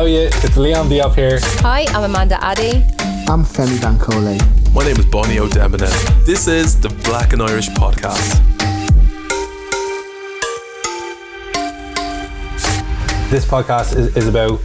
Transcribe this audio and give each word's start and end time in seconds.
How 0.00 0.06
are 0.06 0.08
you? 0.08 0.30
It's 0.32 0.56
Leon 0.56 0.88
Diop 0.88 1.14
here. 1.14 1.40
Hi, 1.60 1.84
I'm 1.90 2.04
Amanda 2.04 2.36
Ade. 2.36 2.86
I'm 3.28 3.44
Femi 3.44 3.76
Bankole. 3.76 4.40
My 4.74 4.82
name 4.82 4.96
is 4.96 5.04
Bonnie 5.04 5.36
Odoemene. 5.36 6.24
This 6.24 6.48
is 6.48 6.80
the 6.80 6.88
Black 7.04 7.34
and 7.34 7.42
Irish 7.42 7.68
Podcast. 7.68 8.40
This 13.28 13.44
podcast 13.44 13.94
is, 13.94 14.16
is 14.16 14.26
about 14.26 14.58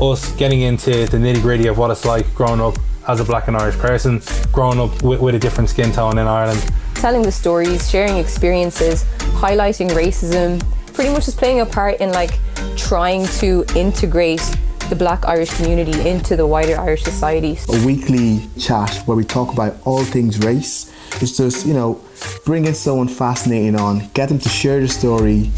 us 0.00 0.32
getting 0.32 0.62
into 0.62 1.06
the 1.06 1.18
nitty 1.18 1.40
gritty 1.40 1.68
of 1.68 1.78
what 1.78 1.92
it's 1.92 2.04
like 2.04 2.26
growing 2.34 2.60
up 2.60 2.74
as 3.06 3.20
a 3.20 3.24
black 3.24 3.46
and 3.46 3.56
Irish 3.56 3.76
person, 3.76 4.20
growing 4.50 4.80
up 4.80 5.04
with, 5.04 5.20
with 5.20 5.36
a 5.36 5.38
different 5.38 5.70
skin 5.70 5.92
tone 5.92 6.18
in 6.18 6.26
Ireland. 6.26 6.68
Telling 6.96 7.22
the 7.22 7.30
stories, 7.30 7.88
sharing 7.88 8.16
experiences, 8.16 9.04
highlighting 9.38 9.90
racism, 9.90 10.60
pretty 10.94 11.12
much 11.12 11.26
just 11.26 11.38
playing 11.38 11.60
a 11.60 11.66
part 11.66 12.00
in 12.00 12.10
like 12.10 12.40
trying 12.76 13.24
to 13.38 13.64
integrate 13.76 14.42
the 14.90 14.96
black 14.96 15.24
Irish 15.24 15.54
community 15.54 16.08
into 16.08 16.34
the 16.36 16.46
wider 16.46 16.78
Irish 16.78 17.04
society. 17.04 17.56
A 17.68 17.86
weekly 17.86 18.48
chat 18.58 18.92
where 19.06 19.16
we 19.16 19.24
talk 19.24 19.52
about 19.52 19.76
all 19.84 20.04
things 20.04 20.38
race. 20.40 20.92
It's 21.22 21.36
just, 21.36 21.64
you 21.64 21.74
know, 21.74 22.00
bringing 22.44 22.74
someone 22.74 23.06
fascinating 23.06 23.76
on, 23.76 24.08
get 24.14 24.28
them 24.28 24.38
to 24.40 24.48
share 24.48 24.80
the 24.80 24.88
story 24.88 25.50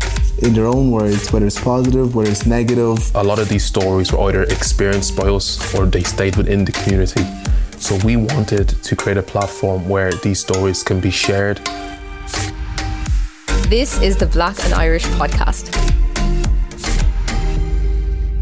in 0.43 0.53
their 0.53 0.67
own 0.67 0.91
words, 0.91 1.33
whether 1.33 1.47
it's 1.47 1.59
positive, 1.59 2.15
whether 2.15 2.31
it's 2.31 2.47
negative. 2.47 3.15
A 3.15 3.25
lot 3.25 3.39
of 3.39 3.49
these 3.49 3.65
stories 3.65 4.13
were 4.13 4.21
either 4.29 4.43
experienced 4.45 5.17
by 5.17 5.29
us 5.29 5.75
or 5.75 5.87
they 5.87 6.03
stayed 6.03 6.37
within 6.37 6.65
the 6.65 6.73
community. 6.73 7.25
So 7.79 7.99
we 8.05 8.17
wanted 8.17 8.69
to 8.69 8.97
create 8.97 9.17
a 9.17 9.23
platform 9.23 9.89
where 9.89 10.13
these 10.13 10.41
stories 10.41 10.83
can 10.83 11.01
be 11.01 11.11
shared. 11.11 11.59
This 13.69 14.01
is 14.03 14.19
the 14.19 14.27
Black 14.27 14.63
and 14.65 14.75
Irish 14.75 15.05
podcast. 15.17 15.92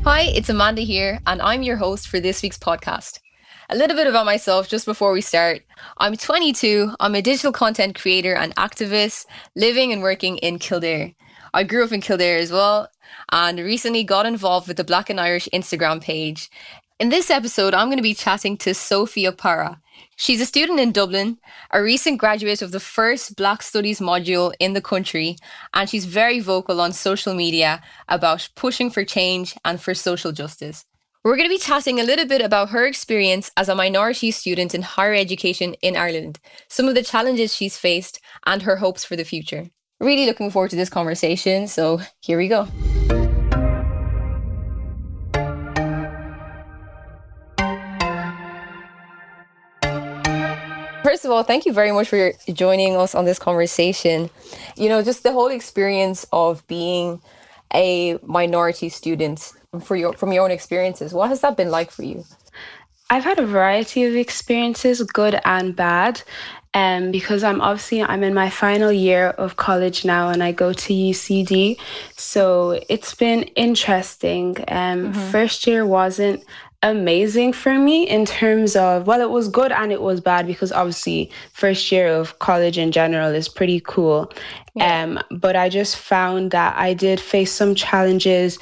Hi, 0.03 0.23
it's 0.23 0.49
Amanda 0.49 0.81
here, 0.81 1.21
and 1.27 1.43
I'm 1.43 1.63
your 1.63 1.77
host 1.77 2.09
for 2.09 2.21
this 2.21 2.43
week's 2.43 2.57
podcast. 2.57 3.21
A 3.69 3.77
little 3.77 3.95
bit 3.95 4.07
about 4.07 4.25
myself 4.25 4.67
just 4.67 4.87
before 4.87 5.13
we 5.13 5.21
start. 5.21 5.61
I'm 5.99 6.17
22, 6.17 6.95
I'm 6.99 7.15
a 7.15 7.21
digital 7.21 7.53
content 7.53 8.01
creator 8.01 8.35
and 8.35 8.57
activist 8.57 9.27
living 9.55 9.93
and 9.93 10.01
working 10.01 10.39
in 10.39 10.59
Kildare. 10.59 11.13
I 11.53 11.65
grew 11.65 11.85
up 11.85 11.93
in 11.93 12.01
Kildare 12.01 12.39
as 12.39 12.51
well 12.51 12.89
and 13.31 13.59
recently 13.59 14.03
got 14.03 14.25
involved 14.25 14.69
with 14.69 14.79
the 14.79 14.85
Black 14.85 15.11
and 15.11 15.21
Irish 15.21 15.51
Instagram 15.53 16.01
page. 16.01 16.51
In 16.99 17.11
this 17.11 17.31
episode, 17.31 17.75
I'm 17.75 17.89
going 17.89 17.99
to 17.99 18.03
be 18.03 18.15
chatting 18.15 18.57
to 18.59 18.73
Sophie 18.73 19.25
Okpara. 19.25 19.81
She's 20.21 20.43
a 20.43 20.45
student 20.45 20.79
in 20.79 20.93
Dublin, 20.93 21.39
a 21.71 21.83
recent 21.83 22.19
graduate 22.19 22.61
of 22.61 22.73
the 22.73 22.79
first 22.79 23.37
Black 23.37 23.63
Studies 23.63 24.01
module 24.01 24.53
in 24.61 24.75
the 24.75 24.83
country, 24.83 25.39
and 25.73 25.89
she's 25.89 26.05
very 26.05 26.41
vocal 26.41 26.79
on 26.83 26.93
social 26.93 27.33
media 27.33 27.81
about 28.07 28.51
pushing 28.55 28.91
for 28.91 29.03
change 29.03 29.57
and 29.65 29.81
for 29.81 29.95
social 29.95 30.31
justice. 30.31 30.85
We're 31.25 31.37
going 31.37 31.49
to 31.49 31.55
be 31.55 31.59
chatting 31.59 31.99
a 31.99 32.05
little 32.05 32.27
bit 32.27 32.43
about 32.43 32.69
her 32.69 32.85
experience 32.85 33.51
as 33.57 33.71
a 33.71 33.75
minority 33.75 34.31
student 34.31 34.75
in 34.75 34.83
higher 34.83 35.15
education 35.15 35.73
in 35.81 35.97
Ireland, 35.97 36.39
some 36.69 36.87
of 36.87 36.95
the 36.95 37.03
challenges 37.03 37.57
she's 37.57 37.79
faced, 37.79 38.21
and 38.45 38.61
her 38.61 38.77
hopes 38.77 39.07
for 39.07 39.17
the 39.17 39.25
future. 39.25 39.71
Really 40.01 40.27
looking 40.27 40.51
forward 40.51 40.69
to 40.73 40.77
this 40.77 40.91
conversation, 40.91 41.67
so 41.67 42.03
here 42.21 42.37
we 42.37 42.47
go. 42.47 42.69
First 51.11 51.25
of 51.25 51.33
all, 51.33 51.43
thank 51.43 51.67
you 51.67 51.73
very 51.73 51.91
much 51.91 52.09
for 52.09 52.33
joining 52.53 52.97
us 52.97 53.17
on 53.17 53.25
this 53.25 53.41
conversation. 53.41 54.31
You 54.77 54.89
know, 54.89 55.03
just 55.03 55.25
the 55.25 55.33
whole 55.33 55.49
experience 55.49 56.25
of 56.33 56.65
being 56.69 57.21
a 57.75 58.17
minority 58.23 58.89
student 58.91 59.53
for 59.83 59.97
your 59.97 60.13
from 60.13 60.33
your 60.33 60.45
own 60.45 60.53
experiences. 60.53 61.13
What 61.13 61.31
has 61.31 61.41
that 61.41 61.57
been 61.57 61.73
like 61.73 61.91
for 61.91 62.05
you? 62.05 62.25
I've 63.11 63.25
had 63.25 63.41
a 63.41 63.45
variety 63.45 64.05
of 64.05 64.15
experiences, 64.15 65.03
good 65.03 65.41
and 65.45 65.75
bad. 65.75 66.23
Um, 66.75 67.11
because 67.11 67.43
I'm 67.43 67.61
obviously 67.61 68.01
I'm 68.05 68.23
in 68.23 68.33
my 68.33 68.49
final 68.49 68.93
year 68.93 69.31
of 69.31 69.57
college 69.57 70.05
now 70.05 70.29
and 70.29 70.41
I 70.41 70.53
go 70.53 70.73
to 70.73 70.93
UCD. 70.93 71.77
So 72.17 72.81
it's 72.89 73.17
been 73.17 73.43
interesting. 73.67 74.59
Um, 74.69 75.13
mm-hmm. 75.13 75.31
First 75.33 75.67
year 75.67 75.85
wasn't 75.85 76.45
amazing 76.83 77.53
for 77.53 77.75
me 77.75 78.09
in 78.09 78.25
terms 78.25 78.75
of 78.75 79.07
well 79.07 79.21
it 79.21 79.29
was 79.29 79.49
good 79.49 79.71
and 79.71 79.93
it 79.93 80.01
was 80.01 80.19
bad 80.19 80.47
because 80.47 80.73
obviously 80.73 81.31
first 81.53 81.93
year 81.93 82.09
of 82.09 82.39
college 82.39 82.79
in 82.79 82.91
general 82.91 83.35
is 83.35 83.51
pretty 83.51 83.81
cool 83.81 84.33
yeah. 84.75 85.03
um 85.03 85.19
but 85.31 85.55
i 85.55 85.69
just 85.69 85.97
found 85.99 86.53
that 86.53 86.75
i 86.79 86.95
did 86.95 87.21
face 87.21 87.53
some 87.53 87.75
challenges 87.75 88.59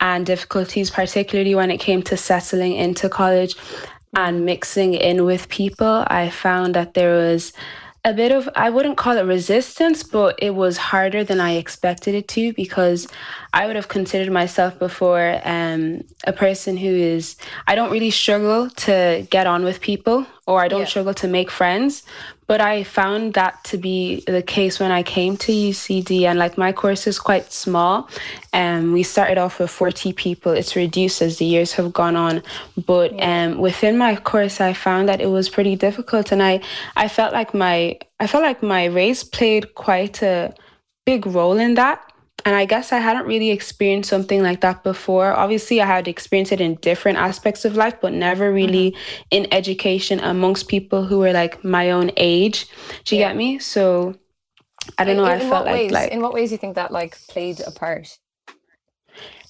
and 0.00 0.26
difficulties 0.26 0.90
particularly 0.90 1.54
when 1.54 1.70
it 1.70 1.78
came 1.78 2.02
to 2.02 2.14
settling 2.14 2.74
into 2.74 3.08
college 3.08 3.56
and 4.14 4.44
mixing 4.44 4.92
in 4.92 5.24
with 5.24 5.48
people 5.48 6.04
i 6.08 6.28
found 6.28 6.74
that 6.74 6.92
there 6.92 7.14
was 7.14 7.54
a 8.04 8.12
bit 8.12 8.32
of 8.32 8.48
I 8.56 8.70
wouldn't 8.70 8.96
call 8.96 9.16
it 9.16 9.22
resistance, 9.22 10.02
but 10.02 10.36
it 10.42 10.54
was 10.54 10.76
harder 10.76 11.22
than 11.22 11.40
I 11.40 11.52
expected 11.52 12.14
it 12.14 12.26
to 12.28 12.52
because 12.52 13.06
I 13.52 13.66
would 13.66 13.76
have 13.76 13.88
considered 13.88 14.32
myself 14.32 14.78
before 14.78 15.40
um, 15.44 16.02
a 16.24 16.32
person 16.32 16.76
who 16.76 16.88
is 16.88 17.36
I 17.66 17.74
don't 17.74 17.92
really 17.92 18.10
struggle 18.10 18.70
to 18.70 19.26
get 19.30 19.46
on 19.46 19.62
with 19.62 19.80
people 19.80 20.26
or 20.52 20.60
I 20.60 20.68
don't 20.68 20.80
yeah. 20.80 20.86
struggle 20.86 21.14
to 21.14 21.28
make 21.28 21.50
friends. 21.50 22.02
But 22.46 22.60
I 22.60 22.84
found 22.84 23.34
that 23.34 23.64
to 23.64 23.78
be 23.78 24.22
the 24.26 24.42
case 24.42 24.78
when 24.78 24.90
I 24.90 25.02
came 25.02 25.36
to 25.38 25.52
UCD, 25.52 26.24
and 26.24 26.38
like 26.38 26.58
my 26.58 26.72
course 26.72 27.06
is 27.06 27.18
quite 27.18 27.50
small. 27.50 28.10
And 28.52 28.84
um, 28.84 28.92
we 28.92 29.02
started 29.02 29.38
off 29.38 29.58
with 29.58 29.70
40 29.70 30.12
people. 30.12 30.52
It's 30.52 30.76
reduced 30.76 31.22
as 31.22 31.38
the 31.38 31.46
years 31.46 31.72
have 31.72 31.92
gone 31.92 32.16
on. 32.16 32.42
But 32.86 33.14
yeah. 33.14 33.44
um, 33.44 33.58
within 33.58 33.96
my 33.96 34.16
course, 34.16 34.60
I 34.60 34.74
found 34.74 35.08
that 35.08 35.20
it 35.20 35.28
was 35.28 35.48
pretty 35.48 35.76
difficult, 35.76 36.32
and 36.32 36.42
I, 36.42 36.60
I 36.96 37.08
felt 37.08 37.32
like 37.32 37.54
my 37.54 37.98
I 38.20 38.26
felt 38.26 38.44
like 38.44 38.62
my 38.62 38.84
race 38.84 39.24
played 39.24 39.74
quite 39.74 40.22
a 40.22 40.54
big 41.06 41.26
role 41.26 41.58
in 41.58 41.74
that 41.74 42.11
and 42.44 42.56
I 42.56 42.64
guess 42.64 42.92
I 42.92 42.98
hadn't 42.98 43.26
really 43.26 43.50
experienced 43.50 44.10
something 44.10 44.42
like 44.42 44.60
that 44.62 44.82
before. 44.82 45.32
Obviously, 45.32 45.80
I 45.80 45.86
had 45.86 46.08
experienced 46.08 46.52
it 46.52 46.60
in 46.60 46.74
different 46.76 47.18
aspects 47.18 47.64
of 47.64 47.76
life, 47.76 48.00
but 48.00 48.12
never 48.12 48.52
really 48.52 48.90
mm-hmm. 48.90 49.22
in 49.30 49.52
education 49.52 50.18
amongst 50.20 50.68
people 50.68 51.04
who 51.04 51.18
were 51.18 51.32
like 51.32 51.62
my 51.64 51.90
own 51.90 52.10
age. 52.16 52.66
Do 53.04 53.14
you 53.14 53.20
yeah. 53.20 53.28
get 53.28 53.36
me? 53.36 53.58
So 53.58 54.16
I 54.98 55.04
don't 55.04 55.16
know. 55.16 55.24
In, 55.24 55.30
I 55.30 55.38
felt 55.38 55.66
like, 55.66 55.74
ways, 55.74 55.90
like 55.92 56.10
in 56.10 56.20
what 56.20 56.34
ways 56.34 56.48
do 56.48 56.54
you 56.54 56.58
think 56.58 56.74
that 56.74 56.90
like 56.90 57.16
played 57.28 57.60
a 57.60 57.70
part? 57.70 58.18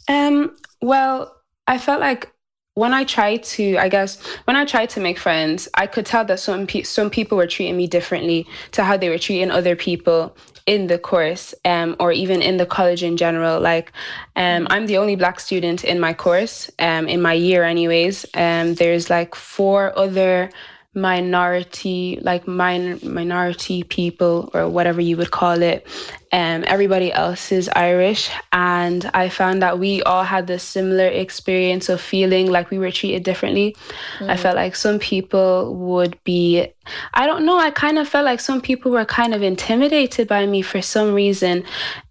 Um. 0.08 0.56
Well, 0.82 1.34
I 1.66 1.78
felt 1.78 2.00
like 2.00 2.30
when 2.74 2.94
I 2.94 3.04
tried 3.04 3.42
to, 3.44 3.76
I 3.76 3.88
guess, 3.88 4.20
when 4.44 4.56
I 4.56 4.64
tried 4.64 4.90
to 4.90 5.00
make 5.00 5.18
friends, 5.18 5.68
I 5.74 5.86
could 5.86 6.06
tell 6.06 6.24
that 6.24 6.40
some 6.40 6.66
pe- 6.66 6.82
some 6.82 7.10
people 7.10 7.38
were 7.38 7.46
treating 7.46 7.76
me 7.76 7.86
differently 7.86 8.46
to 8.72 8.84
how 8.84 8.96
they 8.96 9.08
were 9.08 9.18
treating 9.18 9.50
other 9.50 9.76
people 9.76 10.36
in 10.66 10.86
the 10.86 10.98
course 10.98 11.54
um, 11.64 11.96
or 11.98 12.12
even 12.12 12.42
in 12.42 12.56
the 12.56 12.66
college 12.66 13.02
in 13.02 13.16
general. 13.16 13.60
Like, 13.60 13.92
um, 14.36 14.66
I'm 14.70 14.86
the 14.86 14.98
only 14.98 15.16
black 15.16 15.40
student 15.40 15.84
in 15.84 16.00
my 16.00 16.14
course, 16.14 16.70
um, 16.78 17.08
in 17.08 17.20
my 17.20 17.32
year, 17.32 17.64
anyways. 17.64 18.26
Um, 18.34 18.74
there's 18.74 19.10
like 19.10 19.34
four 19.34 19.96
other 19.98 20.50
minority 20.94 22.18
like 22.20 22.46
min- 22.46 23.00
minority 23.02 23.82
people 23.82 24.50
or 24.52 24.68
whatever 24.68 25.00
you 25.00 25.16
would 25.16 25.30
call 25.30 25.62
it 25.62 25.86
um, 26.32 26.64
everybody 26.66 27.12
else 27.12 27.52
is 27.52 27.68
irish 27.76 28.30
and 28.52 29.10
i 29.12 29.28
found 29.28 29.62
that 29.62 29.78
we 29.78 30.02
all 30.02 30.24
had 30.24 30.46
this 30.46 30.62
similar 30.62 31.06
experience 31.06 31.88
of 31.88 32.00
feeling 32.00 32.50
like 32.50 32.70
we 32.70 32.78
were 32.78 32.90
treated 32.90 33.22
differently 33.22 33.76
mm. 34.18 34.28
i 34.30 34.36
felt 34.36 34.56
like 34.56 34.74
some 34.74 34.98
people 34.98 35.74
would 35.74 36.16
be 36.24 36.66
i 37.14 37.26
don't 37.26 37.44
know 37.44 37.58
i 37.58 37.70
kind 37.70 37.98
of 37.98 38.08
felt 38.08 38.24
like 38.24 38.40
some 38.40 38.60
people 38.60 38.90
were 38.90 39.04
kind 39.04 39.34
of 39.34 39.42
intimidated 39.42 40.26
by 40.26 40.46
me 40.46 40.62
for 40.62 40.80
some 40.80 41.14
reason 41.14 41.62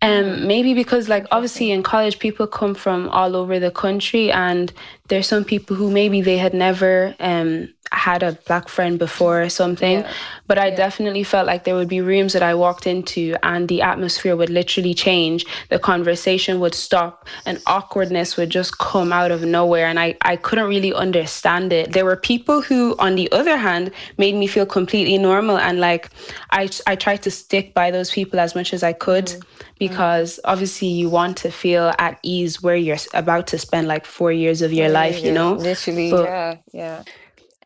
um, 0.02 0.10
mm. 0.12 0.46
maybe 0.46 0.74
because 0.74 1.10
like 1.10 1.26
obviously 1.32 1.72
in 1.72 1.82
college 1.82 2.20
people 2.20 2.46
come 2.46 2.76
from 2.76 3.10
all 3.10 3.36
over 3.36 3.60
the 3.60 3.72
country 3.72 4.32
and 4.32 4.72
there's 5.12 5.28
some 5.28 5.44
people 5.44 5.76
who 5.76 5.92
maybe 5.92 6.22
they 6.22 6.38
had 6.38 6.54
never 6.54 7.14
um, 7.20 7.68
had 7.92 8.24
a 8.24 8.32
black 8.48 8.70
friend 8.70 8.98
before 8.98 9.42
or 9.42 9.50
something. 9.50 10.00
Yeah. 10.00 10.12
But 10.48 10.58
I 10.58 10.68
yeah. 10.68 10.78
definitely 10.78 11.24
felt 11.24 11.46
like 11.48 11.66
there 11.66 11.76
would 11.76 11.90
be 11.90 12.00
rooms 12.00 12.32
that 12.32 12.42
I 12.42 12.56
walked 12.56 12.88
into 12.88 13.36
and 13.44 13.68
the 13.68 13.82
atmosphere 13.82 14.11
would 14.24 14.50
literally 14.50 14.94
change. 14.94 15.46
The 15.70 15.80
conversation 15.80 16.60
would 16.60 16.76
stop 16.76 17.28
and 17.46 17.62
awkwardness 17.68 18.38
would 18.38 18.50
just 18.50 18.78
come 18.78 19.12
out 19.14 19.32
of 19.32 19.44
nowhere. 19.44 19.86
And 19.86 20.00
I, 20.00 20.16
I 20.22 20.36
couldn't 20.36 20.70
really 20.70 20.94
understand 20.94 21.74
it. 21.74 21.94
There 21.94 22.06
were 22.06 22.16
people 22.16 22.62
who, 22.62 22.96
on 23.00 23.16
the 23.16 23.32
other 23.32 23.58
hand, 23.58 23.92
made 24.18 24.36
me 24.36 24.48
feel 24.48 24.66
completely 24.66 25.18
normal. 25.18 25.58
And 25.58 25.80
like 25.80 26.10
I, 26.52 26.70
I 26.88 26.96
tried 26.96 27.24
to 27.24 27.32
stick 27.32 27.74
by 27.74 27.92
those 27.92 28.12
people 28.12 28.40
as 28.40 28.56
much 28.56 28.74
as 28.74 28.84
I 28.84 28.94
could. 28.94 29.26
Mm 29.26 29.44
because 29.82 30.40
obviously 30.46 30.90
you 30.90 31.10
want 31.10 31.36
to 31.36 31.50
feel 31.50 31.92
at 31.98 32.20
ease 32.22 32.62
where 32.62 32.76
you're 32.76 33.00
about 33.16 33.48
to 33.48 33.58
spend 33.58 33.88
like 33.88 34.06
four 34.06 34.32
years 34.32 34.62
of 34.62 34.72
your 34.72 34.90
life, 34.90 35.24
you 35.24 35.32
know? 35.32 35.54
Literally, 35.54 36.12
but, 36.12 36.26
yeah, 36.26 36.58
yeah. 36.72 37.04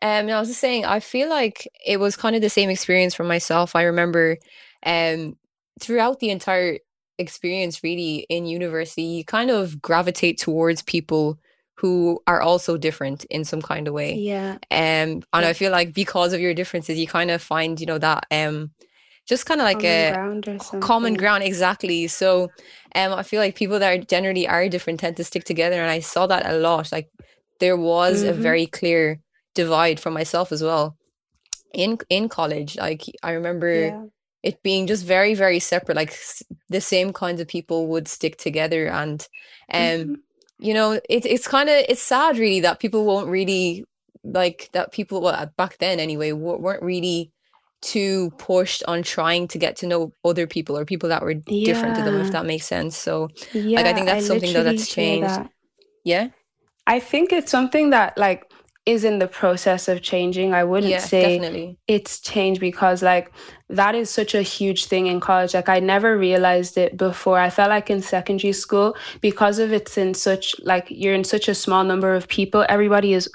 Um, 0.00 0.30
I 0.30 0.40
was 0.40 0.48
just 0.48 0.60
saying, 0.60 0.86
I 0.86 1.00
feel 1.00 1.28
like 1.28 1.68
it 1.84 2.00
was 2.00 2.16
kind 2.16 2.34
of 2.34 2.40
the 2.40 2.48
same 2.48 2.70
experience 2.70 3.14
for 3.14 3.24
myself. 3.24 3.76
I 3.76 3.82
remember 3.82 4.38
um, 4.82 5.36
throughout 5.80 6.20
the 6.20 6.30
entire 6.30 6.78
experience, 7.18 7.82
really, 7.82 8.26
in 8.28 8.46
university, 8.46 9.02
you 9.02 9.24
kind 9.24 9.50
of 9.50 9.80
gravitate 9.82 10.38
towards 10.38 10.82
people 10.82 11.38
who 11.76 12.20
are 12.26 12.40
also 12.40 12.76
different 12.76 13.24
in 13.26 13.44
some 13.44 13.60
kind 13.62 13.86
of 13.88 13.94
way. 13.94 14.14
Yeah. 14.14 14.52
Um, 14.52 14.58
and 14.70 15.24
Yeah. 15.34 15.48
I 15.48 15.52
feel 15.52 15.70
like 15.72 15.92
because 15.94 16.32
of 16.32 16.40
your 16.40 16.54
differences, 16.54 16.98
you 16.98 17.06
kind 17.06 17.30
of 17.30 17.42
find, 17.42 17.78
you 17.80 17.86
know, 17.86 17.98
that 17.98 18.26
um, 18.30 18.70
just 19.26 19.46
kind 19.46 19.60
of 19.60 19.64
like 19.66 19.82
Common 19.82 19.96
a 19.96 20.12
ground 20.12 20.48
or 20.48 20.58
common 20.80 21.14
ground 21.14 21.42
exactly. 21.44 22.06
So, 22.06 22.52
um, 22.94 23.12
I 23.12 23.22
feel 23.22 23.40
like 23.40 23.54
people 23.56 23.78
that 23.78 23.92
are 23.98 24.02
generally 24.02 24.48
are 24.48 24.68
different 24.68 25.00
tend 25.00 25.16
to 25.18 25.24
stick 25.24 25.44
together, 25.44 25.80
and 25.80 25.90
I 25.90 26.00
saw 26.00 26.26
that 26.26 26.46
a 26.46 26.58
lot. 26.58 26.92
Like 26.92 27.08
there 27.60 27.76
was 27.76 28.22
a 28.22 28.32
Mhm. 28.32 28.42
very 28.42 28.66
clear 28.66 29.20
divide 29.54 30.00
for 30.00 30.10
myself 30.10 30.52
as 30.52 30.62
well 30.62 30.96
in 31.74 31.98
in 32.08 32.28
college. 32.28 32.76
Like 32.76 33.04
I 33.22 33.32
remember 33.32 33.72
Yeah. 33.72 34.04
It 34.46 34.62
being 34.62 34.86
just 34.86 35.04
very 35.06 35.34
very 35.34 35.60
separate. 35.60 35.96
Like 35.96 36.14
the 36.70 36.80
same 36.80 37.12
kinds 37.12 37.40
of 37.40 37.48
people 37.48 37.88
would 37.88 38.08
stick 38.08 38.36
together, 38.38 38.88
and 38.88 39.26
um, 39.72 40.12
Mhm. 40.12 40.16
you 40.58 40.74
know, 40.74 40.92
it, 40.92 41.26
it's 41.26 41.48
kind 41.48 41.68
of 41.68 41.76
it's 41.88 42.02
sad 42.02 42.38
really 42.38 42.60
that 42.60 42.80
people 42.80 43.04
won't 43.04 43.28
really 43.28 43.84
like 44.24 44.70
that 44.72 44.92
people 44.92 45.20
well 45.20 45.50
back 45.56 45.78
then 45.78 46.00
anyway 46.00 46.30
w- 46.30 46.58
weren't 46.58 46.82
really 46.82 47.30
too 47.82 48.32
pushed 48.38 48.82
on 48.88 49.02
trying 49.02 49.46
to 49.48 49.58
get 49.58 49.76
to 49.76 49.86
know 49.86 50.12
other 50.24 50.46
people 50.46 50.76
or 50.76 50.84
people 50.84 51.08
that 51.08 51.22
were 51.22 51.34
different 51.62 51.94
to 51.96 52.02
them 52.02 52.18
if 52.20 52.30
that 52.32 52.46
makes 52.46 52.66
sense 52.66 52.96
so 52.96 53.28
Yeah, 53.52 53.80
I 53.80 53.92
think 53.92 54.06
that's 54.06 54.26
something, 54.26 54.52
though, 54.52 54.64
that's 54.64 54.88
changed. 54.88 55.36
that. 55.36 55.50
yeah 56.04 56.28
I 56.86 57.00
think 57.00 57.32
it's 57.32 57.50
something 57.50 57.90
that 57.90 58.16
like 58.16 58.44
is 58.86 59.02
in 59.04 59.18
the 59.18 59.26
process 59.26 59.88
of 59.88 60.00
changing. 60.00 60.54
I 60.54 60.64
wouldn't 60.64 60.90
yeah 60.90 61.00
say 61.00 61.38
definitely 61.38 61.78
it's 61.88 62.20
changed 62.20 62.60
because 62.60 63.02
like 63.02 63.30
that 63.68 63.94
is 63.96 64.08
such 64.08 64.32
a 64.34 64.42
huge 64.42 64.84
thing 64.86 65.08
in 65.08 65.18
college 65.18 65.52
like 65.54 65.68
i 65.68 65.80
never 65.80 66.16
realized 66.16 66.78
it 66.78 66.96
before 66.96 67.36
i 67.36 67.50
felt 67.50 67.68
like 67.68 67.90
in 67.90 68.00
secondary 68.00 68.52
school 68.52 68.96
because 69.20 69.58
of 69.58 69.72
it's 69.72 69.98
in 69.98 70.14
such 70.14 70.54
like 70.62 70.86
you're 70.88 71.14
in 71.14 71.24
such 71.24 71.48
a 71.48 71.54
small 71.54 71.82
number 71.82 72.14
of 72.14 72.28
people 72.28 72.64
everybody 72.68 73.12
is 73.12 73.28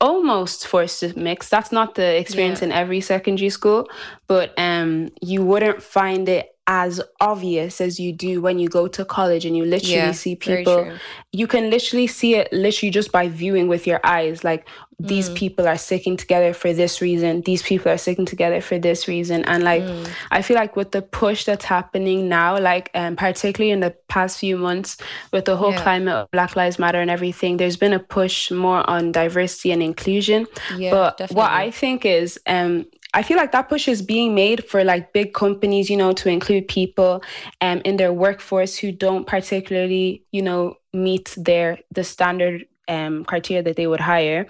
almost 0.00 0.66
forced 0.66 1.00
to 1.00 1.18
mix 1.18 1.48
that's 1.48 1.72
not 1.72 1.94
the 1.94 2.18
experience 2.20 2.60
Yeah. 2.60 2.66
in 2.66 2.72
every 2.72 3.00
secondary 3.00 3.48
school 3.50 3.88
but 4.26 4.52
um 4.58 5.08
you 5.22 5.42
wouldn't 5.44 5.82
find 5.82 6.28
it 6.28 6.46
as 6.70 7.00
obvious 7.18 7.80
as 7.80 7.98
you 7.98 8.12
do 8.12 8.42
when 8.42 8.58
you 8.58 8.68
go 8.68 8.86
to 8.86 9.02
college 9.02 9.46
and 9.46 9.56
you 9.56 9.64
literally 9.64 9.94
yeah 9.94 10.12
see 10.12 10.36
people 10.36 10.92
you 11.32 11.46
can 11.46 11.70
literally 11.70 12.06
see 12.06 12.34
it 12.34 12.46
literally 12.52 12.90
just 12.90 13.10
by 13.10 13.26
viewing 13.26 13.68
with 13.68 13.86
your 13.86 13.98
eyes 14.04 14.44
like 14.44 14.68
these 15.00 15.30
Mm. 15.30 15.36
people 15.36 15.68
are 15.68 15.78
sticking 15.78 16.16
together 16.16 16.52
for 16.52 16.72
this 16.74 17.00
reason 17.00 17.40
these 17.42 17.62
people 17.62 17.90
are 17.90 17.96
sticking 17.96 18.26
together 18.26 18.60
for 18.60 18.78
this 18.78 19.08
reason 19.08 19.44
and 19.44 19.62
like 19.64 19.82
Mm. 19.82 20.08
i 20.30 20.42
feel 20.42 20.56
like 20.56 20.76
with 20.76 20.90
the 20.90 21.00
push 21.00 21.44
that's 21.44 21.64
happening 21.64 22.28
now 22.28 22.58
like 22.58 22.90
um, 22.94 23.16
particularly 23.16 23.70
in 23.70 23.80
the 23.80 23.94
past 24.08 24.38
few 24.38 24.58
months 24.58 24.98
with 25.32 25.44
the 25.46 25.56
whole 25.56 25.72
Yeah. 25.72 25.82
climate 25.82 26.14
of 26.14 26.30
black 26.32 26.54
lives 26.54 26.78
matter 26.78 27.00
and 27.00 27.10
everything 27.10 27.56
there's 27.56 27.76
been 27.78 27.94
a 27.94 27.98
push 28.00 28.50
more 28.50 28.82
on 28.90 29.12
diversity 29.12 29.70
and 29.72 29.82
inclusion 29.82 30.46
yeah 30.76 30.90
but 30.90 31.16
definitely 31.16 31.40
what 31.42 31.50
I 31.52 31.70
think 31.70 32.04
is, 32.04 32.38
um, 32.46 32.84
I 33.18 33.22
feel 33.22 33.36
like 33.36 33.52
that 33.52 33.68
push 33.68 33.88
is 33.88 34.00
being 34.00 34.34
made 34.34 34.64
for 34.70 34.84
like 34.84 35.12
big 35.12 35.34
companies, 35.34 35.90
you 35.90 35.96
know, 35.96 36.12
to 36.12 36.28
include 36.28 36.68
people 36.68 37.22
um, 37.60 37.82
in 37.84 37.96
their 37.96 38.12
workforce 38.12 38.78
who 38.80 38.92
don't 38.92 39.26
particularly, 39.26 40.22
you 40.30 40.42
know, 40.42 40.76
meet 40.92 41.34
their 41.36 41.78
the 41.90 42.04
standard 42.04 42.66
um, 42.86 43.24
criteria 43.24 43.62
that 43.64 43.76
they 43.76 43.86
would 43.86 44.00
hire 44.00 44.46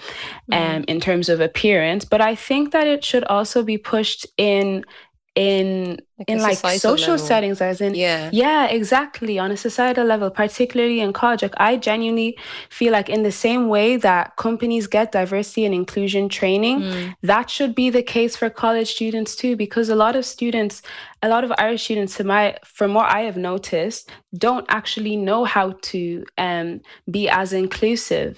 Mm-hmm. 0.50 0.76
um, 0.76 0.84
in 0.88 1.00
terms 1.00 1.28
of 1.28 1.40
appearance. 1.40 2.04
But 2.04 2.20
I 2.20 2.34
think 2.34 2.72
that 2.72 2.86
it 2.86 3.04
should 3.04 3.24
also 3.24 3.62
be 3.62 3.78
pushed 3.78 4.26
in 4.36 4.84
in 5.46 5.98
Like 6.18 6.30
in 6.32 6.38
like 6.48 6.58
social 6.88 7.14
level. 7.14 7.26
settings, 7.30 7.58
as 7.70 7.80
in 7.86 7.92
yeah 7.94 8.22
yeah, 8.44 8.62
exactly. 8.78 9.34
On 9.44 9.50
a 9.52 9.56
societal 9.68 10.04
level, 10.12 10.28
particularly 10.44 10.98
in 11.06 11.10
college, 11.12 11.42
like 11.46 11.58
I 11.70 11.72
genuinely 11.88 12.30
feel 12.78 12.92
like 12.98 13.08
in 13.16 13.22
the 13.28 13.36
same 13.46 13.62
way 13.76 13.88
that 14.08 14.24
companies 14.46 14.84
get 14.96 15.06
diversity 15.20 15.62
and 15.68 15.74
inclusion 15.82 16.24
training, 16.38 16.76
Mm. 16.80 17.14
that 17.32 17.46
should 17.54 17.72
be 17.82 17.88
the 17.98 18.02
case 18.16 18.32
for 18.40 18.48
college 18.64 18.90
students 18.98 19.32
too. 19.40 19.52
Because 19.64 19.88
a 19.96 19.98
lot 20.04 20.14
of 20.20 20.24
students, 20.36 20.74
a 21.26 21.28
lot 21.34 21.42
of 21.46 21.50
Irish 21.64 21.82
students, 21.88 22.12
to 22.16 22.24
my 22.34 22.44
from 22.76 22.90
what 22.98 23.08
I 23.18 23.20
have 23.28 23.38
noticed, 23.52 24.02
don't 24.46 24.66
actually 24.78 25.16
know 25.28 25.40
how 25.54 25.66
to 25.92 26.00
um, 26.46 26.68
be 27.16 27.22
as 27.42 27.48
inclusive. 27.64 28.32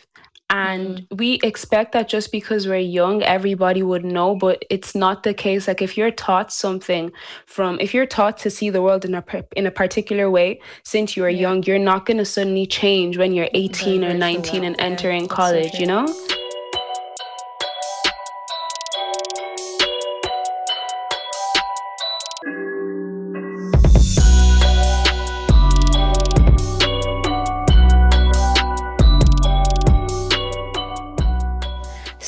And 0.51 1.07
we 1.13 1.35
expect 1.45 1.93
that 1.93 2.09
just 2.09 2.33
because 2.33 2.67
we're 2.67 2.79
young, 2.79 3.23
everybody 3.23 3.83
would 3.83 4.05
know, 4.05 4.35
but 4.35 4.65
it's 4.69 4.95
not 4.95 5.23
the 5.23 5.33
case. 5.33 5.69
Like 5.69 5.81
if 5.81 5.97
you're 5.97 6.11
taught 6.11 6.53
something 6.53 7.13
from, 7.47 7.79
if 7.81 7.95
you're 7.95 8.07
taught 8.07 8.37
to 8.39 8.51
see 8.51 8.69
the 8.69 8.83
world 8.83 9.05
in 9.05 9.15
a 9.15 9.25
in 9.57 9.67
a 9.67 9.71
particular 9.71 10.31
way 10.31 10.61
since 10.83 11.17
you 11.17 11.25
are 11.25 11.31
Yeah. 11.31 11.41
young, 11.43 11.63
you're 11.63 11.79
not 11.79 12.05
going 12.05 12.19
to 12.19 12.25
suddenly 12.25 12.67
change 12.67 13.17
when 13.17 13.33
you're 13.33 13.49
18 13.55 14.05
or 14.05 14.09
very 14.09 14.13
true, 14.13 14.19
19 14.19 14.65
and 14.65 14.81
entering 14.81 15.29
college. 15.29 15.75
You 15.75 15.87
know? 15.87 16.07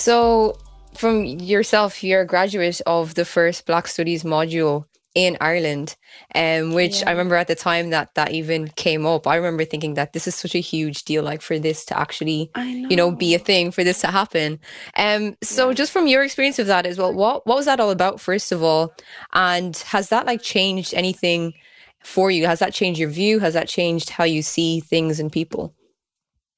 So, 0.02 0.58
from 0.94 1.24
yourself, 1.24 2.02
you're 2.02 2.22
a 2.22 2.26
graduate 2.26 2.80
of 2.86 3.14
the 3.14 3.24
first 3.24 3.66
Black 3.66 3.86
Studies 3.86 4.24
module 4.24 4.86
in 5.14 5.36
Ireland, 5.40 5.94
um, 6.34 6.72
which 6.72 7.02
Yeah. 7.02 7.08
I 7.08 7.12
remember 7.12 7.36
at 7.36 7.46
the 7.46 7.54
time 7.54 7.90
that 7.90 8.08
that 8.16 8.32
even 8.32 8.66
came 8.74 9.06
up. 9.06 9.28
I 9.28 9.36
remember 9.36 9.64
thinking 9.64 9.94
that 9.94 10.12
this 10.12 10.26
is 10.26 10.34
such 10.34 10.56
a 10.56 10.58
huge 10.72 11.04
deal, 11.04 11.22
like 11.22 11.40
for 11.40 11.56
this 11.56 11.84
to 11.84 11.96
actually, 11.96 12.50
I 12.56 12.64
you 12.90 12.96
know, 12.96 13.12
be 13.12 13.32
a 13.36 13.38
thing, 13.38 13.70
for 13.70 13.84
this 13.84 14.00
to 14.00 14.08
happen. 14.08 14.58
Um, 14.96 15.36
so 15.40 15.72
just 15.72 15.92
from 15.92 16.08
your 16.08 16.24
experience 16.24 16.58
of 16.58 16.66
that 16.66 16.84
as 16.84 16.98
well, 16.98 17.14
what 17.14 17.46
what 17.46 17.56
was 17.58 17.66
that 17.66 17.78
all 17.78 17.90
about, 17.90 18.20
first 18.20 18.50
of 18.50 18.60
all, 18.60 18.92
and 19.34 19.76
has 19.94 20.08
that 20.08 20.26
like 20.26 20.42
changed 20.42 20.94
anything 20.94 21.54
for 22.02 22.28
you? 22.28 22.46
Has 22.48 22.58
that 22.58 22.74
changed 22.74 22.98
your 22.98 23.10
view? 23.10 23.38
Has 23.38 23.54
that 23.54 23.68
changed 23.68 24.10
how 24.10 24.24
you 24.24 24.42
see 24.42 24.80
things 24.80 25.20
and 25.20 25.30
people? 25.30 25.72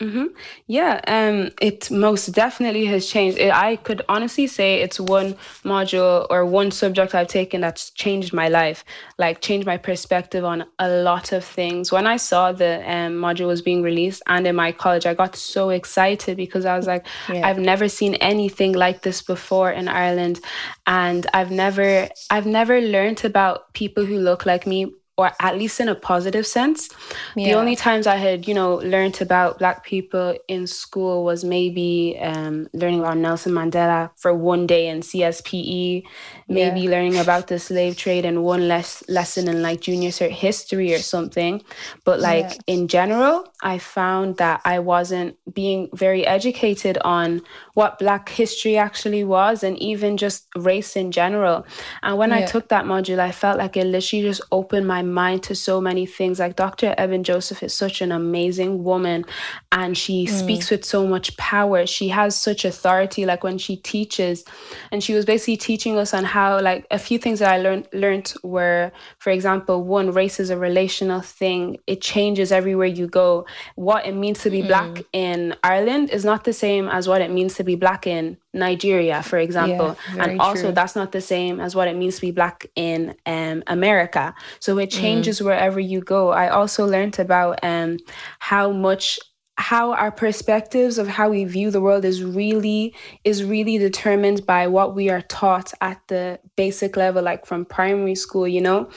Hmm 0.01 0.25
Yeah, 0.67 1.01
um, 1.07 1.51
it 1.63 1.89
most 1.91 2.27
definitely 2.33 2.85
has 2.87 3.07
changed. 3.07 3.39
It, 3.39 3.53
I 3.53 3.77
could 3.77 4.03
honestly 4.09 4.49
say 4.49 4.81
it's 4.81 4.99
one 4.99 5.35
module 5.65 6.27
or 6.31 6.45
one 6.45 6.73
subject 6.73 7.15
I've 7.15 7.29
taken 7.29 7.61
that's 7.61 7.91
changed 7.91 8.33
my 8.33 8.49
life, 8.49 8.85
like 9.19 9.41
changed 9.41 9.67
my 9.67 9.77
perspective 9.77 10.45
on 10.45 10.65
a 10.81 10.89
lot 10.89 11.31
of 11.31 11.45
things. 11.45 11.93
When 11.93 12.09
I 12.09 12.17
saw 12.17 12.51
the 12.51 12.79
um, 12.91 13.15
module 13.15 13.47
was 13.47 13.63
being 13.63 13.83
released 13.83 14.21
and 14.27 14.47
in 14.49 14.57
my 14.57 14.73
college, 14.73 15.07
I 15.07 15.15
got 15.15 15.37
so 15.37 15.71
excited 15.71 16.37
because 16.37 16.65
I 16.67 16.77
was 16.77 16.89
like, 16.89 17.07
Yeah. 17.27 17.45
I've 17.45 17.59
never 17.59 17.89
seen 17.89 18.17
anything 18.17 18.73
like 18.73 19.03
this 19.03 19.23
before 19.23 19.71
in 19.71 19.87
Ireland, 19.87 20.41
and 20.89 21.25
I've 21.33 21.53
never, 21.53 22.09
I've 22.31 22.47
never 22.47 22.81
learned 22.81 23.25
about 23.25 23.73
people 23.75 24.05
who 24.05 24.19
look 24.19 24.45
like 24.45 24.67
me. 24.67 24.93
Or 25.17 25.31
at 25.41 25.57
least 25.57 25.79
in 25.79 25.89
a 25.89 25.95
positive 25.95 26.45
sense. 26.45 26.89
The 27.37 27.55
only 27.55 27.77
times 27.77 28.09
I 28.09 28.17
had, 28.17 28.49
you 28.49 28.55
know, 28.55 28.77
learned 28.77 29.21
about 29.23 29.61
Black 29.61 29.85
people 29.85 30.37
in 30.49 30.67
school 30.67 31.25
was 31.25 31.45
maybe 31.45 32.19
um, 32.21 32.69
learning 32.73 32.99
about 32.99 33.19
Nelson 33.19 33.53
Mandela 33.53 34.11
for 34.17 34.35
one 34.35 34.67
day 34.67 34.89
in 34.89 35.03
CSPE, 35.03 36.03
maybe 36.49 36.81
Yeah. 36.81 36.91
learning 36.91 37.17
about 37.19 37.47
the 37.47 37.61
slave 37.61 37.97
trade 37.97 38.25
in 38.25 38.43
one 38.43 38.67
less 38.67 39.05
lesson 39.09 39.47
in 39.47 39.63
like 39.63 39.81
junior 39.81 40.11
cert 40.11 40.31
history 40.31 40.93
or 40.95 41.01
something. 41.01 41.63
But 42.05 42.19
like 42.19 42.51
Yeah. 42.51 42.55
in 42.67 42.89
general, 42.89 43.53
I 43.63 43.79
found 43.79 44.39
that 44.39 44.63
I 44.65 44.81
wasn't 44.81 45.37
being 45.55 45.91
very 45.95 46.27
educated 46.27 46.99
on 47.05 47.43
what 47.75 47.99
Black 48.01 48.29
history 48.31 48.77
actually 48.77 49.23
was 49.23 49.63
and 49.63 49.79
even 49.79 50.17
just 50.17 50.49
race 50.57 50.97
in 50.97 51.13
general. 51.13 51.65
And 52.03 52.19
when 52.19 52.33
I 52.33 52.43
took 52.43 52.69
that 52.71 52.85
module, 52.85 53.21
I 53.21 53.31
felt 53.31 53.59
like 53.59 53.77
it 53.77 53.87
literally 53.87 54.25
just 54.25 54.43
opened 54.51 54.87
my 54.89 55.04
mind 55.13 55.43
to 55.45 55.55
so 55.55 55.81
many 55.81 56.07
things. 56.07 56.39
Like 56.39 56.57
Dr. 56.57 56.95
Ebun 56.99 57.23
Joseph 57.23 57.63
is 57.63 57.75
such 57.75 58.01
an 58.01 58.13
amazing 58.13 58.85
woman 58.85 59.25
and 59.73 59.97
she 59.97 60.27
speaks 60.27 60.71
with 60.71 60.85
so 60.85 61.07
much 61.07 61.37
power. 61.37 61.87
She 61.87 62.09
has 62.09 62.37
such 62.37 62.65
authority, 62.65 63.27
like 63.27 63.43
when 63.43 63.59
she 63.59 63.77
teaches. 63.77 64.45
And 64.91 65.03
she 65.03 65.15
was 65.15 65.25
basically 65.25 65.57
teaching 65.57 65.99
us 65.99 66.15
on 66.15 66.25
how, 66.25 66.61
like, 66.61 66.87
a 66.91 66.99
few 66.99 67.19
things 67.19 67.41
that 67.41 67.53
I 67.53 67.59
learned 67.59 67.89
learned 67.93 68.33
were, 68.43 68.93
for 69.19 69.31
example, 69.31 69.85
one, 69.85 70.11
race 70.13 70.41
is 70.41 70.51
a 70.51 70.57
relational 70.57 71.21
thing. 71.21 71.79
It 71.87 72.01
changes 72.01 72.53
everywhere 72.53 72.87
you 72.87 73.07
go. 73.07 73.47
What 73.75 74.07
it 74.07 74.15
means 74.15 74.41
to 74.43 74.51
be 74.51 74.63
black 74.63 75.03
in 75.13 75.55
Ireland 75.63 76.11
is 76.11 76.25
not 76.25 76.45
the 76.45 76.53
same 76.53 76.89
as 76.89 77.09
what 77.09 77.21
it 77.21 77.31
means 77.31 77.55
to 77.55 77.65
be 77.65 77.77
black 77.77 78.07
in 78.07 78.37
Nigeria, 78.53 79.23
for 79.23 79.39
example. 79.39 79.97
very 80.13 80.33
and 80.33 80.41
also 80.41 80.63
true. 80.63 80.73
that's 80.73 80.95
not 80.95 81.13
the 81.13 81.21
same 81.21 81.61
as 81.61 81.75
what 81.75 81.89
it 81.89 81.97
means 81.97 82.17
to 82.17 82.21
be 82.21 82.31
black 82.31 82.67
in 82.77 83.15
um, 83.27 83.63
America. 83.67 84.35
So 84.61 84.79
it 84.79 84.91
changes 85.01 85.43
wherever 85.43 85.81
you 85.81 86.01
go. 86.01 86.31
I 86.31 86.49
also 86.49 86.87
learned 86.87 87.19
about 87.19 87.61
um, 87.63 87.99
how 88.39 88.71
much 88.71 89.19
how 89.57 89.93
our 89.93 90.11
perspectives 90.11 90.99
of 90.99 91.07
how 91.07 91.31
we 91.31 91.45
view 91.45 91.71
the 91.71 91.81
world 91.81 92.05
is 92.05 92.25
really 92.25 92.93
is 93.23 93.45
really 93.45 93.79
determined 93.79 94.45
by 94.45 94.67
what 94.67 94.97
we 94.97 95.11
are 95.11 95.23
taught 95.23 95.73
at 95.81 96.01
the 96.09 96.41
basic 96.57 96.97
level 96.97 97.23
like 97.23 97.47
from 97.47 97.65
primary 97.65 98.17
school 98.17 98.49
you 98.49 98.61
know 98.61 98.89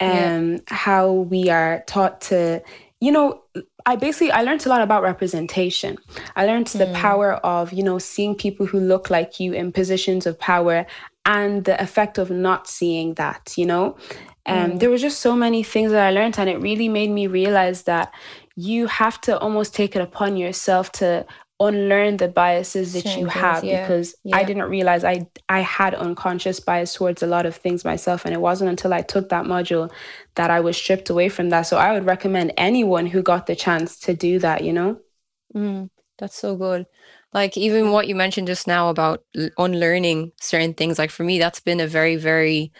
um 0.00 0.52
Yeah. 0.52 0.58
how 0.66 1.12
we 1.12 1.48
are 1.48 1.82
taught 1.86 2.20
to 2.22 2.62
you 3.00 3.10
know 3.10 3.42
I 3.84 3.96
basically 3.96 4.30
I 4.30 4.42
learned 4.42 4.64
a 4.66 4.68
lot 4.68 4.82
about 4.82 5.02
representation. 5.02 5.98
I 6.36 6.46
learned 6.46 6.66
mm. 6.66 6.78
the 6.78 6.92
power 6.94 7.34
of, 7.34 7.72
you 7.72 7.82
know, 7.82 7.98
seeing 7.98 8.34
people 8.34 8.64
who 8.66 8.78
look 8.78 9.10
like 9.10 9.40
you 9.40 9.52
in 9.52 9.72
positions 9.72 10.24
of 10.24 10.38
power 10.38 10.86
and 11.26 11.64
the 11.64 11.80
effect 11.82 12.18
of 12.18 12.30
not 12.30 12.68
seeing 12.68 13.14
that, 13.14 13.54
you 13.56 13.66
know. 13.66 13.96
And 14.44 14.72
um, 14.72 14.76
mm. 14.76 14.80
there 14.80 14.90
were 14.90 14.98
just 14.98 15.20
so 15.20 15.36
many 15.36 15.62
things 15.62 15.92
that 15.92 16.04
I 16.04 16.10
learned 16.10 16.38
and 16.38 16.50
it 16.50 16.60
really 16.60 16.88
made 16.88 17.10
me 17.10 17.26
realize 17.26 17.82
that 17.84 18.12
you 18.56 18.86
have 18.86 19.20
to 19.22 19.38
almost 19.38 19.74
take 19.74 19.94
it 19.96 20.02
upon 20.02 20.36
yourself 20.36 20.90
to 20.92 21.24
unlearn 21.60 22.16
the 22.16 22.28
biases 22.28 22.92
that 22.92 23.16
you 23.16 23.26
have 23.26 23.62
yeah. 23.62 23.82
because 23.82 24.14
yeah. 24.24 24.36
I 24.36 24.44
didn't 24.44 24.64
realize 24.64 25.04
I 25.04 25.26
I 25.48 25.60
had 25.60 25.94
unconscious 25.94 26.58
bias 26.58 26.94
towards 26.94 27.22
a 27.22 27.26
lot 27.26 27.46
of 27.46 27.54
things 27.54 27.84
myself 27.84 28.24
and 28.24 28.34
it 28.34 28.40
wasn't 28.40 28.70
until 28.70 28.92
I 28.92 29.02
took 29.02 29.28
that 29.28 29.44
module 29.44 29.90
that 30.34 30.50
I 30.50 30.60
was 30.60 30.76
stripped 30.76 31.08
away 31.08 31.28
from 31.28 31.50
that 31.50 31.62
so 31.62 31.76
I 31.76 31.92
would 31.92 32.04
recommend 32.04 32.52
anyone 32.56 33.06
who 33.06 33.22
got 33.22 33.46
the 33.46 33.54
chance 33.54 33.98
to 34.00 34.14
do 34.14 34.38
that 34.40 34.64
you 34.64 34.72
know 34.72 34.98
mm, 35.54 35.88
that's 36.18 36.36
so 36.36 36.56
good 36.56 36.86
like 37.32 37.56
even 37.56 37.92
what 37.92 38.08
you 38.08 38.16
mentioned 38.16 38.48
just 38.48 38.66
now 38.66 38.88
about 38.88 39.24
unlearning 39.56 40.32
certain 40.40 40.74
things 40.74 40.98
like 40.98 41.10
for 41.10 41.22
me 41.22 41.38
that's 41.38 41.60
been 41.60 41.80
a 41.80 41.86
very 41.86 42.16
very 42.16 42.72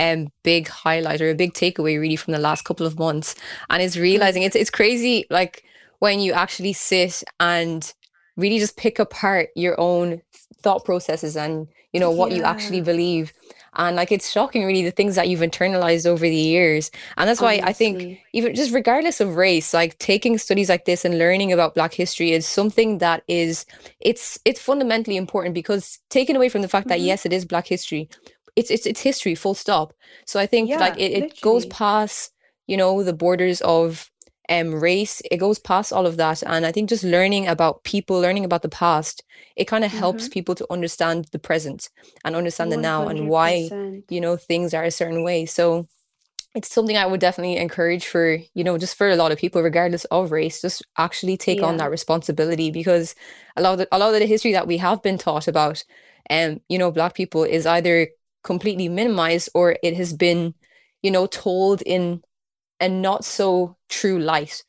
um, 0.00 0.32
big 0.42 0.66
highlight 0.66 1.20
or 1.20 1.30
a 1.30 1.34
big 1.34 1.52
takeaway 1.52 2.00
really 2.00 2.16
from 2.16 2.32
the 2.32 2.38
last 2.38 2.64
couple 2.64 2.86
of 2.86 2.98
months 2.98 3.34
and 3.68 3.82
is 3.82 3.98
realizing 3.98 4.42
it's 4.42 4.56
it's 4.56 4.70
crazy 4.70 5.26
like 5.30 5.62
when 5.98 6.20
you 6.20 6.32
actually 6.32 6.72
sit 6.72 7.22
and 7.38 7.92
really 8.36 8.58
just 8.58 8.78
pick 8.78 8.98
apart 8.98 9.50
your 9.54 9.78
own 9.78 10.22
thought 10.62 10.84
processes 10.84 11.36
and 11.36 11.68
you 11.92 12.00
know 12.00 12.10
what 12.10 12.30
yeah. 12.30 12.38
you 12.38 12.42
actually 12.44 12.80
believe 12.80 13.32
and 13.74 13.96
like 13.96 14.10
it's 14.10 14.30
shocking 14.30 14.64
really 14.64 14.82
the 14.82 14.90
things 14.90 15.14
that 15.14 15.28
you've 15.28 15.40
internalized 15.40 16.06
over 16.06 16.24
the 16.24 16.34
years 16.34 16.90
and 17.16 17.28
that's 17.28 17.40
why 17.40 17.54
Honestly. 17.58 17.68
i 17.68 17.72
think 17.72 18.18
even 18.32 18.54
just 18.54 18.72
regardless 18.72 19.20
of 19.20 19.36
race 19.36 19.74
like 19.74 19.98
taking 19.98 20.38
studies 20.38 20.68
like 20.68 20.86
this 20.86 21.04
and 21.04 21.18
learning 21.18 21.52
about 21.52 21.74
black 21.74 21.92
history 21.92 22.32
is 22.32 22.46
something 22.46 22.98
that 22.98 23.22
is 23.28 23.66
it's 24.00 24.38
it's 24.44 24.60
fundamentally 24.60 25.16
important 25.16 25.54
because 25.54 25.98
taken 26.08 26.36
away 26.36 26.48
from 26.48 26.62
the 26.62 26.68
fact 26.68 26.84
mm-hmm. 26.84 26.98
that 26.98 27.00
yes 27.00 27.26
it 27.26 27.32
is 27.32 27.44
black 27.44 27.66
history 27.66 28.08
it's 28.56 28.70
it's 28.70 28.86
it's 28.86 29.00
history 29.00 29.34
full 29.34 29.54
stop 29.54 29.92
so 30.26 30.40
i 30.40 30.46
think 30.46 30.68
yeah, 30.68 30.78
like 30.78 30.98
it, 30.98 31.12
it 31.12 31.40
goes 31.40 31.66
past 31.66 32.32
you 32.66 32.76
know 32.76 33.02
the 33.02 33.12
borders 33.12 33.60
of 33.62 34.10
um, 34.50 34.74
race, 34.74 35.22
it 35.30 35.36
goes 35.36 35.58
past 35.58 35.92
all 35.92 36.06
of 36.06 36.16
that. 36.16 36.42
And 36.42 36.66
I 36.66 36.72
think 36.72 36.88
just 36.88 37.04
learning 37.04 37.46
about 37.46 37.84
people, 37.84 38.20
learning 38.20 38.44
about 38.44 38.62
the 38.62 38.68
past, 38.68 39.22
it 39.56 39.66
kind 39.66 39.84
of 39.84 39.90
mm-hmm. 39.90 40.00
helps 40.00 40.28
people 40.28 40.56
to 40.56 40.66
understand 40.70 41.26
the 41.30 41.38
present 41.38 41.88
and 42.24 42.34
understand 42.34 42.72
100%. 42.72 42.74
the 42.74 42.82
now 42.82 43.08
and 43.08 43.28
why, 43.28 43.70
you 44.08 44.20
know, 44.20 44.36
things 44.36 44.74
are 44.74 44.82
a 44.82 44.90
certain 44.90 45.22
way. 45.22 45.46
So 45.46 45.86
it's 46.56 46.72
something 46.72 46.96
I 46.96 47.06
would 47.06 47.20
definitely 47.20 47.58
encourage 47.58 48.06
for, 48.06 48.38
you 48.54 48.64
know, 48.64 48.76
just 48.76 48.96
for 48.96 49.08
a 49.08 49.16
lot 49.16 49.30
of 49.30 49.38
people, 49.38 49.62
regardless 49.62 50.04
of 50.06 50.32
race, 50.32 50.60
just 50.60 50.82
actually 50.98 51.36
take 51.36 51.60
yeah. 51.60 51.66
on 51.66 51.76
that 51.76 51.92
responsibility 51.92 52.72
because 52.72 53.14
a 53.56 53.62
lot 53.62 53.74
of 53.74 53.78
the, 53.78 53.88
a 53.92 53.98
lot 53.98 54.12
of 54.12 54.18
the 54.18 54.26
history 54.26 54.52
that 54.52 54.66
we 54.66 54.78
have 54.78 55.00
been 55.00 55.16
taught 55.16 55.46
about, 55.46 55.84
um, 56.28 56.60
you 56.68 56.76
know, 56.76 56.90
black 56.90 57.14
people 57.14 57.44
is 57.44 57.66
either 57.66 58.08
completely 58.42 58.88
minimized 58.88 59.50
or 59.54 59.76
it 59.82 59.94
has 59.96 60.12
been, 60.12 60.54
you 61.02 61.10
know, 61.10 61.26
told 61.26 61.82
in 61.82 62.22
and 62.78 63.02
not 63.02 63.24
so 63.24 63.76
true 63.88 64.18
light. 64.18 64.64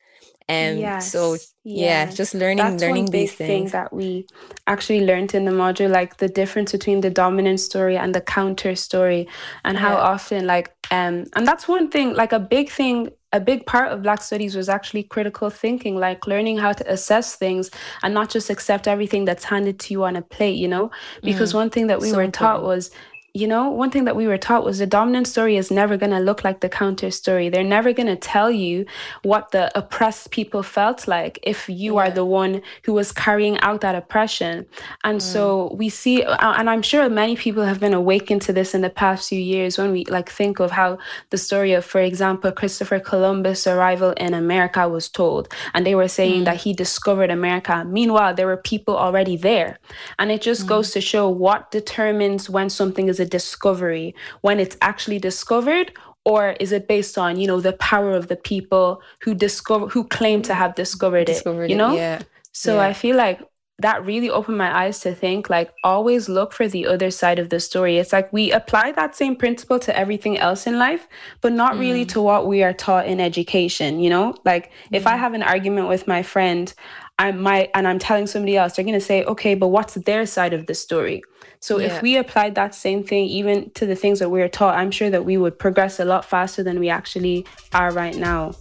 Um, 0.49 0.77
yes. 0.77 1.09
so 1.09 1.37
yeah, 1.63 2.05
yeah, 2.05 2.11
just 2.11 2.33
learning 2.33 2.57
That's 2.57 2.81
learning 2.81 3.05
one 3.05 3.11
big 3.11 3.21
these 3.21 3.33
things. 3.33 3.47
thing 3.47 3.67
that 3.69 3.93
we 3.93 4.27
actually 4.67 5.05
learned 5.05 5.33
in 5.33 5.45
the 5.45 5.51
module, 5.51 5.89
like 5.89 6.17
the 6.17 6.27
difference 6.27 6.73
between 6.73 6.99
the 6.99 7.09
dominant 7.09 7.61
story 7.61 7.95
and 7.95 8.13
the 8.13 8.19
counter 8.19 8.75
story, 8.75 9.29
and 9.63 9.75
yeah. 9.75 9.81
how 9.81 9.95
often 9.95 10.45
like 10.45 10.75
um, 10.91 11.25
and 11.35 11.47
that's 11.47 11.69
one 11.69 11.89
thing, 11.89 12.15
like 12.15 12.33
a 12.33 12.39
big 12.39 12.69
thing 12.69 13.11
a 13.33 13.39
big 13.39 13.65
part 13.65 13.91
of 13.91 14.03
black 14.03 14.21
studies 14.21 14.55
was 14.55 14.67
actually 14.67 15.03
critical 15.03 15.49
thinking 15.49 15.95
like 15.95 16.27
learning 16.27 16.57
how 16.57 16.73
to 16.73 16.91
assess 16.91 17.35
things 17.35 17.71
and 18.03 18.13
not 18.13 18.29
just 18.29 18.49
accept 18.49 18.87
everything 18.87 19.23
that's 19.23 19.45
handed 19.45 19.79
to 19.79 19.93
you 19.93 20.03
on 20.03 20.15
a 20.15 20.21
plate 20.21 20.57
you 20.57 20.67
know 20.67 20.91
because 21.23 21.53
mm. 21.53 21.55
one 21.55 21.69
thing 21.69 21.87
that 21.87 21.99
we 21.99 22.09
so 22.09 22.17
were 22.17 22.27
taught 22.27 22.57
important. 22.57 22.67
was 22.67 22.91
you 23.33 23.47
know, 23.47 23.69
one 23.69 23.89
thing 23.89 24.03
that 24.05 24.15
we 24.17 24.27
were 24.27 24.37
taught 24.37 24.65
was 24.65 24.79
the 24.79 24.85
dominant 24.85 25.25
story 25.25 25.55
is 25.55 25.71
never 25.71 25.95
going 25.95 26.11
to 26.11 26.19
look 26.19 26.43
like 26.43 26.59
the 26.59 26.67
counter 26.67 27.09
story. 27.11 27.47
They're 27.47 27.63
never 27.63 27.93
going 27.93 28.07
to 28.07 28.17
tell 28.17 28.51
you 28.51 28.85
what 29.23 29.51
the 29.51 29.71
oppressed 29.77 30.31
people 30.31 30.63
felt 30.63 31.07
like 31.07 31.39
if 31.43 31.69
you 31.69 31.95
yeah. 31.95 32.01
are 32.01 32.11
the 32.11 32.25
one 32.25 32.61
who 32.83 32.91
was 32.91 33.13
carrying 33.13 33.57
out 33.61 33.79
that 33.81 33.95
oppression. 33.95 34.65
And 35.05 35.19
mm. 35.19 35.21
so 35.21 35.73
we 35.75 35.87
see, 35.87 36.23
and 36.23 36.69
I'm 36.69 36.81
sure 36.81 37.09
many 37.09 37.37
people 37.37 37.63
have 37.63 37.79
been 37.79 37.93
awakened 37.93 38.41
to 38.43 38.53
this 38.53 38.75
in 38.75 38.81
the 38.81 38.89
past 38.89 39.29
few 39.29 39.39
years 39.39 39.77
when 39.77 39.93
we 39.93 40.03
like 40.05 40.29
think 40.29 40.59
of 40.59 40.71
how 40.71 40.97
the 41.29 41.37
story 41.37 41.71
of, 41.71 41.85
for 41.85 42.01
example, 42.01 42.51
Christopher 42.51 42.99
Columbus' 42.99 43.65
arrival 43.65 44.11
in 44.11 44.33
America 44.33 44.89
was 44.89 45.07
told. 45.07 45.47
And 45.73 45.85
they 45.85 45.95
were 45.95 46.09
saying 46.09 46.41
mm. 46.41 46.45
that 46.45 46.57
he 46.57 46.73
discovered 46.73 47.29
America. 47.29 47.85
Meanwhile, 47.87 48.33
there 48.33 48.47
were 48.47 48.57
people 48.57 48.97
already 48.97 49.37
there. 49.37 49.79
And 50.19 50.31
it 50.31 50.41
just 50.41 50.65
mm. 50.65 50.67
goes 50.67 50.91
to 50.91 50.99
show 50.99 51.29
what 51.29 51.71
determines 51.71 52.49
when 52.49 52.69
something 52.69 53.07
is 53.07 53.20
a 53.21 53.25
discovery 53.25 54.13
when 54.41 54.59
it's 54.59 54.75
actually 54.81 55.19
discovered 55.19 55.93
or 56.25 56.51
is 56.59 56.71
it 56.71 56.87
based 56.87 57.17
on 57.17 57.39
you 57.39 57.47
know 57.47 57.59
the 57.59 57.73
power 57.73 58.13
of 58.13 58.27
the 58.27 58.35
people 58.35 59.01
who 59.21 59.33
discover 59.33 59.87
who 59.87 60.03
claim 60.03 60.41
to 60.41 60.53
have 60.53 60.75
discovered, 60.75 61.25
discovered 61.25 61.65
it 61.65 61.69
you 61.69 61.75
know 61.75 61.93
it, 61.93 61.97
yeah. 61.97 62.21
so 62.51 62.75
yeah. 62.75 62.87
i 62.87 62.93
feel 62.93 63.15
like 63.15 63.41
that 63.79 64.05
really 64.05 64.29
opened 64.29 64.57
my 64.57 64.83
eyes 64.83 64.99
to 64.99 65.13
think 65.13 65.49
like 65.49 65.73
always 65.83 66.29
look 66.29 66.53
for 66.53 66.67
the 66.67 66.85
other 66.85 67.09
side 67.09 67.39
of 67.39 67.49
the 67.49 67.59
story 67.59 67.97
it's 67.97 68.13
like 68.13 68.31
we 68.31 68.51
apply 68.51 68.91
that 68.91 69.15
same 69.15 69.35
principle 69.35 69.79
to 69.79 69.97
everything 69.97 70.37
else 70.37 70.67
in 70.67 70.77
life 70.77 71.07
but 71.41 71.51
not 71.51 71.73
mm. 71.73 71.79
really 71.79 72.05
to 72.05 72.21
what 72.21 72.47
we 72.47 72.61
are 72.61 72.73
taught 72.73 73.07
in 73.07 73.19
education 73.19 73.99
you 73.99 74.09
know 74.09 74.35
like 74.45 74.67
mm. 74.67 74.71
if 74.91 75.07
i 75.07 75.15
mm. 75.15 75.19
have 75.19 75.33
an 75.33 75.43
argument 75.43 75.87
with 75.87 76.07
my 76.07 76.21
friend 76.21 76.73
i 77.17 77.31
might 77.31 77.71
and 77.73 77.87
i'm 77.87 77.99
telling 77.99 78.27
somebody 78.27 78.55
else 78.55 78.75
they're 78.75 78.85
going 78.85 78.93
to 78.93 79.01
say 79.01 79.23
okay 79.23 79.55
but 79.55 79.69
what's 79.69 79.95
their 79.95 80.25
side 80.25 80.53
of 80.53 80.67
the 80.67 80.75
story 80.75 81.23
so 81.61 81.79
yeah. 81.79 81.87
if 81.87 82.01
we 82.01 82.17
applied 82.17 82.55
that 82.55 82.73
same 82.73 83.03
thing 83.03 83.25
even 83.25 83.69
to 83.71 83.85
the 83.85 83.95
things 83.95 84.19
that 84.19 84.29
we 84.29 84.41
are 84.41 84.49
taught, 84.49 84.75
I'm 84.75 84.89
sure 84.89 85.11
that 85.11 85.25
we 85.25 85.37
would 85.37 85.59
progress 85.59 85.99
a 85.99 86.05
lot 86.05 86.25
faster 86.25 86.63
than 86.63 86.79
we 86.79 86.89
actually 86.89 87.45
are 87.71 87.91
right 87.91 88.15
now. 88.15 88.55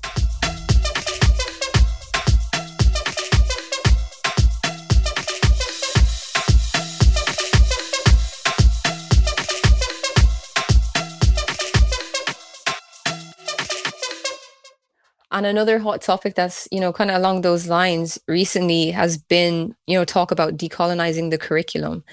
And 15.41 15.47
another 15.47 15.79
hot 15.79 16.03
topic 16.03 16.35
that's, 16.35 16.69
you 16.71 16.81
know, 16.81 16.93
kind 16.93 17.11
of 17.11 17.17
along 17.17 17.41
those 17.41 17.67
lines 17.67 18.21
recently 18.29 18.91
has 18.91 19.17
been, 19.17 19.75
you 19.87 19.97
know, 19.97 20.05
talk 20.05 20.31
about 20.31 20.59
decolonizing 20.59 21.31
the 21.31 21.39
curriculum. 21.39 22.05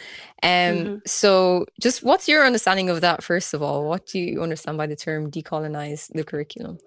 Um, 0.44 0.50
mm-hmm. 0.50 0.96
So, 1.06 1.66
just 1.82 2.04
what's 2.04 2.30
your 2.30 2.46
understanding 2.46 2.90
of 2.90 3.02
that, 3.02 3.22
first 3.22 3.54
of 3.54 3.62
all? 3.62 3.86
What 3.86 4.06
do 4.06 4.18
you 4.18 4.42
understand 4.42 4.78
by 4.78 4.88
the 4.88 4.96
term 4.96 5.30
decolonize 5.30 6.10
the 6.14 6.24
curriculum? 6.24 6.78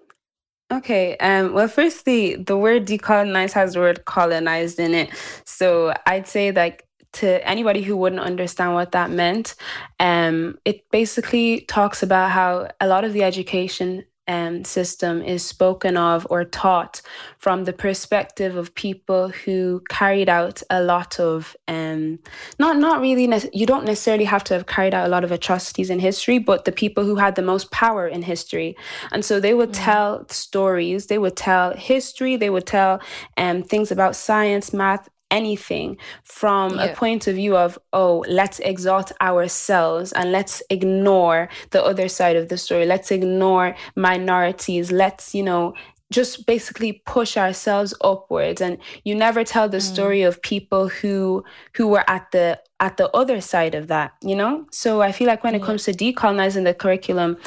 Okay. 0.71 1.15
Um, 1.17 1.53
well, 1.53 1.67
firstly, 1.67 2.37
the 2.37 2.57
word 2.57 2.87
decolonize 2.87 3.51
has 3.51 3.73
the 3.73 3.79
word 3.79 4.05
colonized 4.05 4.79
in 4.79 4.95
it. 4.95 5.11
So 5.45 5.93
I'd 6.07 6.27
say 6.27 6.51
like 6.51 6.87
to 7.13 7.47
anybody 7.47 7.83
who 7.83 7.95
wouldn't 7.95 8.21
understand 8.21 8.73
what 8.73 8.93
that 8.93 9.11
meant, 9.11 9.53
um, 9.99 10.57
it 10.65 10.89
basically 10.89 11.61
talks 11.67 12.01
about 12.01 12.31
how 12.31 12.69
a 12.79 12.87
lot 12.87 13.03
of 13.03 13.13
the 13.13 13.21
education 13.21 14.05
um, 14.27 14.63
system 14.63 15.21
is 15.21 15.45
spoken 15.45 15.97
of 15.97 16.27
or 16.29 16.45
taught 16.45 17.01
from 17.37 17.63
the 17.65 17.73
perspective 17.73 18.55
of 18.55 18.73
people 18.75 19.29
who 19.29 19.81
carried 19.89 20.29
out 20.29 20.61
a 20.69 20.81
lot 20.81 21.19
of 21.19 21.55
um, 21.67 22.19
not 22.59 22.77
not 22.77 23.01
really 23.01 23.27
ne- 23.27 23.49
you 23.53 23.65
don't 23.65 23.85
necessarily 23.85 24.25
have 24.25 24.43
to 24.43 24.53
have 24.53 24.67
carried 24.67 24.93
out 24.93 25.07
a 25.07 25.09
lot 25.09 25.23
of 25.23 25.31
atrocities 25.31 25.89
in 25.89 25.99
history 25.99 26.37
but 26.37 26.65
the 26.65 26.71
people 26.71 27.03
who 27.03 27.15
had 27.15 27.35
the 27.35 27.41
most 27.41 27.71
power 27.71 28.07
in 28.07 28.21
history 28.21 28.75
and 29.11 29.25
so 29.25 29.39
they 29.39 29.53
would 29.53 29.69
mm. 29.71 29.85
tell 29.85 30.27
stories 30.29 31.07
they 31.07 31.17
would 31.17 31.35
tell 31.35 31.75
history 31.75 32.35
they 32.35 32.49
would 32.49 32.67
tell 32.67 33.01
um, 33.37 33.63
things 33.63 33.91
about 33.91 34.15
science 34.15 34.71
math 34.71 35.09
anything 35.31 35.97
from 36.23 36.75
yeah. 36.75 36.85
a 36.85 36.95
point 36.95 37.27
of 37.27 37.35
view 37.35 37.57
of, 37.57 37.79
oh, 37.93 38.23
let's 38.27 38.59
exalt 38.59 39.11
ourselves 39.21 40.11
and 40.11 40.31
let's 40.31 40.61
ignore 40.69 41.49
the 41.71 41.83
other 41.83 42.07
side 42.07 42.35
of 42.35 42.49
the 42.49 42.57
story. 42.57 42.85
Let's 42.85 43.11
ignore 43.11 43.75
minorities. 43.95 44.91
Let's, 44.91 45.33
you 45.33 45.43
know, 45.43 45.73
just 46.11 46.45
basically 46.45 47.01
push 47.05 47.37
ourselves 47.37 47.93
upwards 48.01 48.61
and 48.61 48.77
you 49.05 49.15
never 49.15 49.43
tell 49.43 49.69
the 49.69 49.77
mm. 49.77 49.93
story 49.93 50.21
of 50.21 50.41
people 50.41 50.89
who 50.89 51.43
who 51.75 51.87
were 51.87 52.03
at 52.09 52.29
the 52.31 52.59
at 52.81 52.97
the 52.97 53.09
other 53.11 53.39
side 53.39 53.75
of 53.75 53.87
that, 53.87 54.11
you 54.21 54.35
know? 54.35 54.65
So 54.71 55.01
I 55.01 55.11
feel 55.11 55.27
like 55.27 55.43
when 55.43 55.55
it 55.55 55.61
comes 55.61 55.83
to 55.85 55.93
decolonizing 55.93 56.63
the 56.63 56.73
curriculum, 56.73 57.37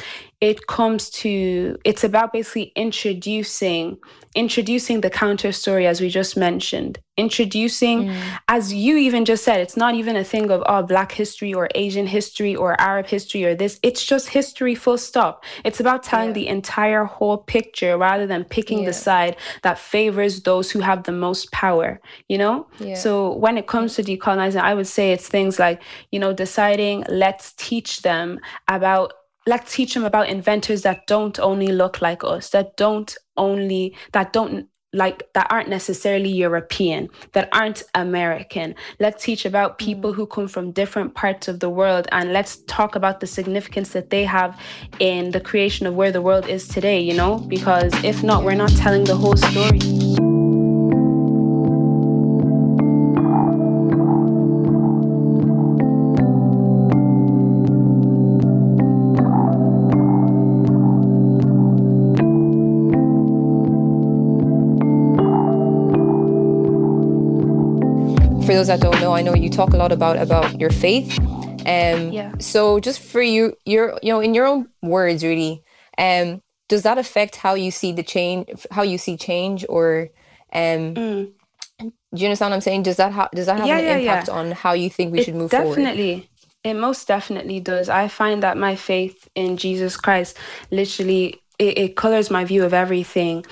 it 0.44 0.66
comes 0.66 1.08
to 1.08 1.78
it's 1.84 2.04
about 2.04 2.30
basically 2.30 2.70
introducing 2.76 3.96
introducing 4.34 5.00
the 5.00 5.08
counter 5.08 5.52
story 5.52 5.86
as 5.86 6.02
we 6.02 6.10
just 6.10 6.36
mentioned 6.36 6.98
introducing 7.16 8.08
mm. 8.08 8.38
as 8.48 8.74
you 8.74 8.96
even 8.96 9.24
just 9.24 9.42
said 9.42 9.58
it's 9.60 9.76
not 9.76 9.94
even 9.94 10.16
a 10.16 10.24
thing 10.24 10.50
of 10.50 10.62
oh 10.66 10.82
black 10.82 11.12
history 11.12 11.54
or 11.54 11.68
asian 11.74 12.06
history 12.06 12.54
or 12.54 12.78
arab 12.78 13.06
history 13.06 13.42
or 13.44 13.54
this 13.54 13.80
it's 13.82 14.04
just 14.04 14.28
history 14.28 14.74
full 14.74 14.98
stop 14.98 15.44
it's 15.64 15.80
about 15.80 16.02
telling 16.02 16.28
yeah. 16.28 16.34
the 16.40 16.48
entire 16.48 17.04
whole 17.04 17.38
picture 17.38 17.96
rather 17.96 18.26
than 18.26 18.44
picking 18.44 18.80
yeah. 18.80 18.86
the 18.86 18.92
side 18.92 19.36
that 19.62 19.78
favors 19.78 20.42
those 20.42 20.70
who 20.70 20.80
have 20.80 21.04
the 21.04 21.12
most 21.12 21.50
power 21.52 22.00
you 22.28 22.36
know 22.36 22.66
yeah. 22.80 22.94
so 22.94 23.32
when 23.36 23.56
it 23.56 23.66
comes 23.66 23.94
to 23.94 24.02
decolonizing 24.02 24.60
i 24.60 24.74
would 24.74 24.88
say 24.88 25.12
it's 25.12 25.28
things 25.28 25.58
like 25.58 25.80
you 26.10 26.18
know 26.18 26.34
deciding 26.34 27.02
let's 27.08 27.54
teach 27.54 28.02
them 28.02 28.38
about 28.68 29.14
let's 29.46 29.74
teach 29.74 29.94
them 29.94 30.04
about 30.04 30.28
inventors 30.28 30.82
that 30.82 31.06
don't 31.06 31.38
only 31.38 31.68
look 31.68 32.00
like 32.00 32.24
us 32.24 32.50
that 32.50 32.76
don't 32.76 33.16
only 33.36 33.96
that 34.12 34.32
don't 34.32 34.68
like 34.94 35.28
that 35.34 35.48
aren't 35.50 35.68
necessarily 35.68 36.30
European, 36.30 37.08
that 37.32 37.48
aren't 37.52 37.82
American. 37.94 38.74
Let's 39.00 39.24
teach 39.24 39.44
about 39.44 39.74
mm. 39.74 39.78
people 39.78 40.12
who 40.12 40.26
come 40.26 40.48
from 40.48 40.70
different 40.70 41.14
parts 41.14 41.48
of 41.48 41.60
the 41.60 41.68
world 41.68 42.06
and 42.12 42.32
let's 42.32 42.56
talk 42.66 42.94
about 42.94 43.20
the 43.20 43.26
significance 43.26 43.90
that 43.90 44.10
they 44.10 44.24
have 44.24 44.58
in 45.00 45.32
the 45.32 45.40
creation 45.40 45.86
of 45.86 45.94
where 45.94 46.12
the 46.12 46.22
world 46.22 46.46
is 46.46 46.68
today, 46.68 47.00
you 47.00 47.14
know? 47.14 47.38
Because 47.38 47.92
if 48.04 48.22
not, 48.22 48.44
we're 48.44 48.54
not 48.54 48.70
telling 48.70 49.04
the 49.04 49.16
whole 49.16 49.36
story. 49.36 50.23
Those 68.54 68.68
that 68.68 68.80
don't 68.80 69.00
know, 69.00 69.12
I 69.12 69.23
know 69.23 69.34
you 69.34 69.50
talk 69.50 69.75
a 69.75 69.76
lot 69.76 69.92
about 69.92 70.16
about 70.16 70.58
your 70.61 70.70
faith. 70.70 71.18
Um, 71.66 72.12
yeah. 72.12 72.32
So 72.38 72.80
just 72.80 73.00
for 73.00 73.23
you, 73.23 73.56
your 73.64 73.99
you 74.02 74.12
know, 74.12 74.20
in 74.20 74.34
your 74.34 74.46
own 74.46 74.68
words, 74.82 75.25
really, 75.25 75.62
um, 75.99 76.42
does 76.68 76.82
that 76.82 76.99
affect 76.99 77.37
how 77.37 77.54
you 77.54 77.70
see 77.70 77.92
the 77.92 78.02
change, 78.02 78.49
how 78.70 78.82
you 78.82 78.99
see 78.99 79.16
change, 79.16 79.64
or 79.68 80.11
um, 80.52 80.94
mm. 80.94 81.32
do 81.78 81.92
you 82.12 82.26
understand 82.26 82.50
what 82.50 82.56
I'm 82.56 82.61
saying? 82.61 82.84
Does 82.84 82.96
that 82.96 83.12
ha- 83.12 83.30
does 83.34 83.46
that 83.46 83.58
have 83.58 83.66
yeah, 83.66 83.78
an 83.78 83.84
yeah, 83.84 83.96
impact 83.96 84.28
on 84.28 84.52
how 84.52 84.73
you 84.73 84.90
think 84.90 85.12
we 85.12 85.20
it 85.20 85.25
should 85.25 85.34
move 85.34 85.50
definitely. 85.50 85.75
forward? 85.75 85.90
Definitely. 85.90 86.30
It 86.64 86.75
most 86.75 87.06
definitely 87.06 87.61
does. 87.61 87.88
I 87.90 88.08
find 88.08 88.42
that 88.42 88.56
my 88.56 88.75
faith 88.75 89.28
in 89.34 89.58
Jesus 89.58 89.96
Christ 89.96 90.38
literally 90.70 91.42
it, 91.58 91.78
it 91.78 91.96
colors 91.96 92.30
my 92.30 92.44
view 92.44 92.64
of 92.64 92.75
everything 92.75 93.44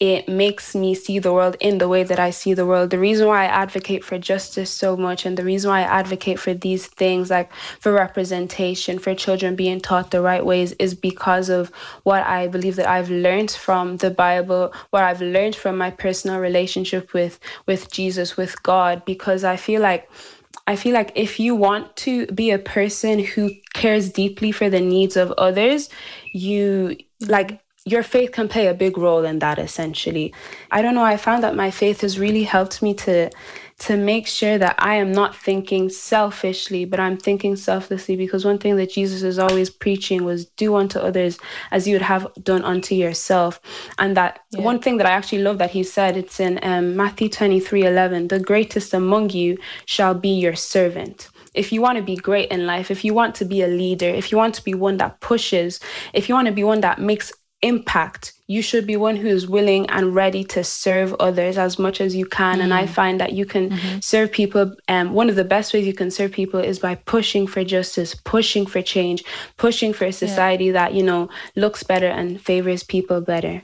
it 0.00 0.26
makes 0.30 0.74
me 0.74 0.94
see 0.94 1.18
the 1.18 1.30
world 1.30 1.58
in 1.60 1.76
the 1.76 1.86
way 1.86 2.02
that 2.02 2.18
I 2.18 2.30
see 2.30 2.54
the 2.54 2.64
world. 2.64 2.88
The 2.88 2.98
reason 2.98 3.28
why 3.28 3.42
I 3.44 3.48
advocate 3.48 4.02
for 4.02 4.18
justice 4.18 4.70
so 4.70 4.96
much 4.96 5.26
and 5.26 5.36
the 5.36 5.44
reason 5.44 5.70
why 5.70 5.80
I 5.80 6.00
advocate 6.00 6.38
for 6.38 6.54
these 6.54 6.86
things 6.86 7.28
like 7.28 7.52
for 7.78 7.92
representation, 7.92 8.98
for 8.98 9.14
children 9.14 9.56
being 9.56 9.78
taught 9.78 10.10
the 10.10 10.22
right 10.22 10.44
ways 10.44 10.72
is 10.78 10.94
because 10.94 11.50
of 11.50 11.68
what 12.04 12.24
I 12.26 12.48
believe 12.48 12.76
that 12.76 12.88
I've 12.88 13.10
learned 13.10 13.50
from 13.50 13.98
the 13.98 14.10
Bible, 14.10 14.72
what 14.88 15.04
I've 15.04 15.20
learned 15.20 15.54
from 15.54 15.76
my 15.76 15.90
personal 15.90 16.40
relationship 16.40 17.12
with 17.12 17.38
with 17.66 17.92
Jesus, 17.92 18.38
with 18.38 18.62
God 18.62 19.04
because 19.04 19.44
I 19.44 19.56
feel 19.56 19.82
like 19.82 20.10
I 20.66 20.76
feel 20.76 20.94
like 20.94 21.12
if 21.14 21.38
you 21.38 21.54
want 21.54 21.94
to 21.96 22.26
be 22.28 22.52
a 22.52 22.58
person 22.58 23.18
who 23.18 23.50
cares 23.74 24.10
deeply 24.10 24.50
for 24.50 24.70
the 24.70 24.80
needs 24.80 25.16
of 25.16 25.30
others, 25.32 25.90
you 26.32 26.96
like 27.26 27.60
your 27.86 28.02
faith 28.02 28.32
can 28.32 28.48
play 28.48 28.66
a 28.66 28.74
big 28.74 28.98
role 28.98 29.24
in 29.24 29.38
that 29.38 29.58
essentially. 29.58 30.34
I 30.70 30.82
don't 30.82 30.94
know 30.94 31.04
i 31.04 31.16
found 31.16 31.42
that 31.42 31.56
my 31.56 31.70
faith 31.70 32.02
has 32.02 32.18
really 32.18 32.44
helped 32.44 32.82
me 32.82 32.94
to 32.94 33.30
to 33.78 33.96
make 33.96 34.26
sure 34.26 34.58
that 34.58 34.74
i 34.78 34.94
am 34.94 35.10
not 35.10 35.34
thinking 35.34 35.88
selfishly 35.88 36.84
but 36.84 37.00
i'm 37.00 37.16
thinking 37.16 37.56
selflessly 37.56 38.14
because 38.14 38.44
one 38.44 38.58
thing 38.58 38.76
that 38.76 38.90
jesus 38.90 39.22
is 39.22 39.38
always 39.38 39.70
preaching 39.70 40.24
was 40.24 40.44
do 40.44 40.74
unto 40.76 40.98
others 40.98 41.38
as 41.70 41.88
you 41.88 41.94
would 41.94 42.02
have 42.02 42.28
done 42.42 42.62
unto 42.62 42.94
yourself. 42.94 43.60
And 43.98 44.16
that 44.16 44.40
yeah. 44.50 44.60
one 44.60 44.80
thing 44.80 44.98
that 44.98 45.06
i 45.06 45.10
actually 45.10 45.42
love 45.42 45.58
that 45.58 45.70
he 45.70 45.82
said 45.82 46.16
it's 46.16 46.38
in 46.40 46.58
um, 46.62 46.94
matthew 46.96 47.28
23 47.28 47.86
11 47.86 48.28
the 48.28 48.38
greatest 48.38 48.92
among 48.92 49.30
you 49.30 49.58
shall 49.86 50.14
be 50.14 50.28
your 50.28 50.54
servant. 50.54 51.28
If 51.52 51.72
you 51.72 51.80
want 51.80 51.98
to 51.98 52.04
be 52.04 52.14
great 52.14 52.50
in 52.50 52.64
life, 52.64 52.92
if 52.92 53.04
you 53.04 53.12
want 53.12 53.34
to 53.36 53.44
be 53.44 53.62
a 53.62 53.66
leader, 53.66 54.08
if 54.08 54.30
you 54.30 54.38
want 54.38 54.54
to 54.54 54.64
be 54.64 54.74
one 54.74 54.98
that 54.98 55.20
pushes, 55.20 55.80
if 56.12 56.28
you 56.28 56.34
want 56.34 56.46
to 56.46 56.52
be 56.52 56.62
one 56.62 56.80
that 56.82 57.00
makes 57.00 57.32
impact 57.62 58.32
you 58.46 58.62
should 58.62 58.84
be 58.84 58.96
one 58.96 59.14
who 59.14 59.28
is 59.28 59.46
willing 59.46 59.88
and 59.90 60.12
ready 60.12 60.42
to 60.42 60.64
serve 60.64 61.14
others 61.20 61.56
as 61.56 61.78
much 61.78 62.00
as 62.00 62.16
you 62.16 62.26
can 62.26 62.58
mm 62.58 62.60
and 62.60 62.74
i 62.74 62.84
mm. 62.84 62.88
find 62.88 63.20
that 63.20 63.32
you 63.32 63.46
can 63.46 63.70
mm-hmm. 63.70 63.98
serve 64.00 64.30
people 64.30 64.74
um, 64.88 65.12
one 65.14 65.30
of 65.30 65.36
the 65.36 65.44
best 65.44 65.72
ways 65.72 65.86
you 65.86 65.94
can 65.94 66.10
serve 66.10 66.30
people 66.30 66.60
is 66.60 66.78
by 66.78 66.94
pushing 66.94 67.46
for 67.46 67.64
justice 67.64 68.14
pushing 68.14 68.66
for 68.66 68.82
change 68.82 69.24
pushing 69.56 69.92
for 69.92 70.04
a 70.04 70.12
society 70.12 70.66
yeah. 70.66 70.72
that 70.72 70.94
you 70.94 71.02
know 71.02 71.28
looks 71.56 71.82
better 71.82 72.08
and 72.08 72.40
favors 72.40 72.82
people 72.82 73.20
better 73.20 73.62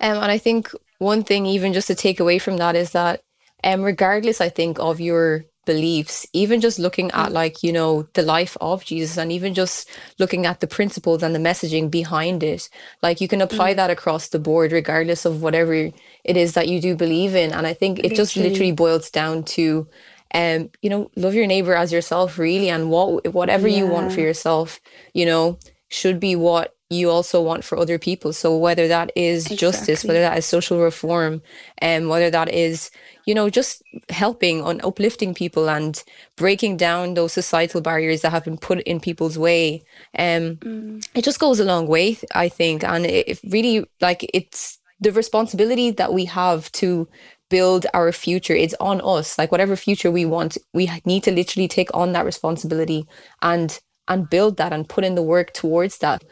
um, 0.00 0.18
and 0.22 0.30
i 0.30 0.38
think 0.38 0.70
one 0.98 1.22
thing 1.24 1.46
even 1.46 1.72
just 1.72 1.88
to 1.88 1.94
take 1.94 2.20
away 2.20 2.38
from 2.38 2.58
that 2.58 2.76
is 2.76 2.92
that 2.92 3.22
um, 3.64 3.82
regardless 3.82 4.40
i 4.40 4.48
think 4.48 4.78
of 4.78 5.00
your 5.00 5.44
beliefs 5.66 6.26
even 6.32 6.60
just 6.60 6.78
looking 6.78 7.10
at 7.10 7.28
mm. 7.28 7.32
like 7.32 7.62
you 7.62 7.72
know 7.72 8.08
the 8.14 8.22
life 8.22 8.56
of 8.60 8.84
jesus 8.84 9.18
and 9.18 9.30
even 9.30 9.52
just 9.52 9.90
looking 10.18 10.46
at 10.46 10.60
the 10.60 10.66
principles 10.66 11.22
and 11.22 11.34
the 11.34 11.38
messaging 11.38 11.90
behind 11.90 12.42
it 12.42 12.70
like 13.02 13.20
you 13.20 13.28
can 13.28 13.42
apply 13.42 13.72
mm. 13.72 13.76
that 13.76 13.90
across 13.90 14.28
the 14.28 14.38
board 14.38 14.72
regardless 14.72 15.24
of 15.24 15.42
whatever 15.42 15.74
it 15.74 16.36
is 16.36 16.54
that 16.54 16.68
you 16.68 16.80
do 16.80 16.96
believe 16.96 17.34
in 17.34 17.52
and 17.52 17.66
i 17.66 17.74
think 17.74 17.98
it 17.98 18.14
just 18.14 18.36
literally 18.36 18.72
boils 18.72 19.10
down 19.10 19.42
to 19.42 19.86
um 20.34 20.70
you 20.80 20.88
know 20.88 21.10
love 21.16 21.34
your 21.34 21.46
neighbor 21.46 21.74
as 21.74 21.92
yourself 21.92 22.38
really 22.38 22.70
and 22.70 22.90
what 22.90 23.26
whatever 23.34 23.68
yeah. 23.68 23.78
you 23.78 23.86
want 23.86 24.12
for 24.12 24.20
yourself 24.20 24.80
you 25.12 25.26
know 25.26 25.58
should 25.88 26.20
be 26.20 26.36
what 26.36 26.75
you 26.88 27.10
also 27.10 27.42
want 27.42 27.64
for 27.64 27.76
other 27.78 27.98
people 27.98 28.32
so 28.32 28.56
whether 28.56 28.86
that 28.86 29.10
is 29.16 29.46
exactly. 29.46 29.56
justice 29.56 30.04
whether 30.04 30.20
that 30.20 30.38
is 30.38 30.46
social 30.46 30.80
reform 30.80 31.42
and 31.78 32.04
um, 32.04 32.10
whether 32.10 32.30
that 32.30 32.48
is 32.48 32.90
you 33.26 33.34
know, 33.34 33.50
just 33.50 33.82
helping 34.08 34.62
on 34.62 34.80
uplifting 34.84 35.34
people 35.34 35.68
and 35.68 36.02
breaking 36.36 36.76
down 36.76 37.14
those 37.14 37.32
societal 37.32 37.80
barriers 37.80 38.22
that 38.22 38.30
have 38.30 38.44
been 38.44 38.56
put 38.56 38.80
in 38.82 39.00
people's 39.00 39.36
way. 39.36 39.82
Um, 40.16 40.56
mm. 40.56 41.08
It 41.12 41.24
just 41.24 41.40
goes 41.40 41.58
a 41.58 41.64
long 41.64 41.88
way, 41.88 42.16
I 42.34 42.48
think. 42.48 42.84
And 42.84 43.04
it, 43.04 43.40
really, 43.50 43.84
like, 44.00 44.30
it's 44.32 44.78
the 45.00 45.10
responsibility 45.10 45.90
that 45.90 46.14
we 46.14 46.24
have 46.26 46.70
to 46.72 47.08
build 47.50 47.84
our 47.94 48.12
future. 48.12 48.54
It's 48.54 48.74
on 48.80 49.00
us. 49.02 49.36
Like, 49.36 49.50
whatever 49.50 49.74
future 49.74 50.12
we 50.12 50.24
want, 50.24 50.56
we 50.72 50.88
need 51.04 51.24
to 51.24 51.32
literally 51.32 51.68
take 51.68 51.90
on 51.94 52.12
that 52.12 52.24
responsibility 52.24 53.06
and 53.42 53.78
and 54.08 54.30
build 54.30 54.56
that 54.56 54.72
and 54.72 54.88
put 54.88 55.02
in 55.02 55.16
the 55.16 55.22
work 55.22 55.52
towards 55.52 55.98
that. 55.98 56.22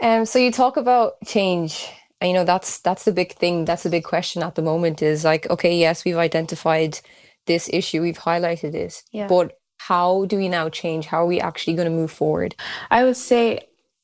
Um, 0.00 0.26
so 0.26 0.38
you 0.38 0.52
talk 0.52 0.76
about 0.76 1.14
change 1.24 1.88
and, 2.20 2.30
you 2.30 2.34
know 2.34 2.44
that's 2.44 2.78
that's 2.80 3.04
the 3.04 3.12
big 3.12 3.32
thing 3.34 3.64
that's 3.64 3.82
the 3.82 3.90
big 3.90 4.04
question 4.04 4.42
at 4.42 4.54
the 4.54 4.62
moment 4.62 5.02
is 5.02 5.24
like 5.24 5.48
okay 5.50 5.76
yes 5.76 6.04
we've 6.04 6.16
identified 6.16 6.98
this 7.46 7.68
issue 7.72 8.02
we've 8.02 8.18
highlighted 8.18 8.72
this 8.72 9.04
yeah. 9.12 9.26
but 9.26 9.58
how 9.78 10.24
do 10.26 10.36
we 10.36 10.48
now 10.48 10.68
change 10.68 11.06
how 11.06 11.22
are 11.22 11.26
we 11.26 11.40
actually 11.40 11.74
going 11.74 11.88
to 11.88 11.94
move 11.94 12.10
forward 12.10 12.54
i 12.90 13.04
would 13.04 13.16
say 13.16 13.60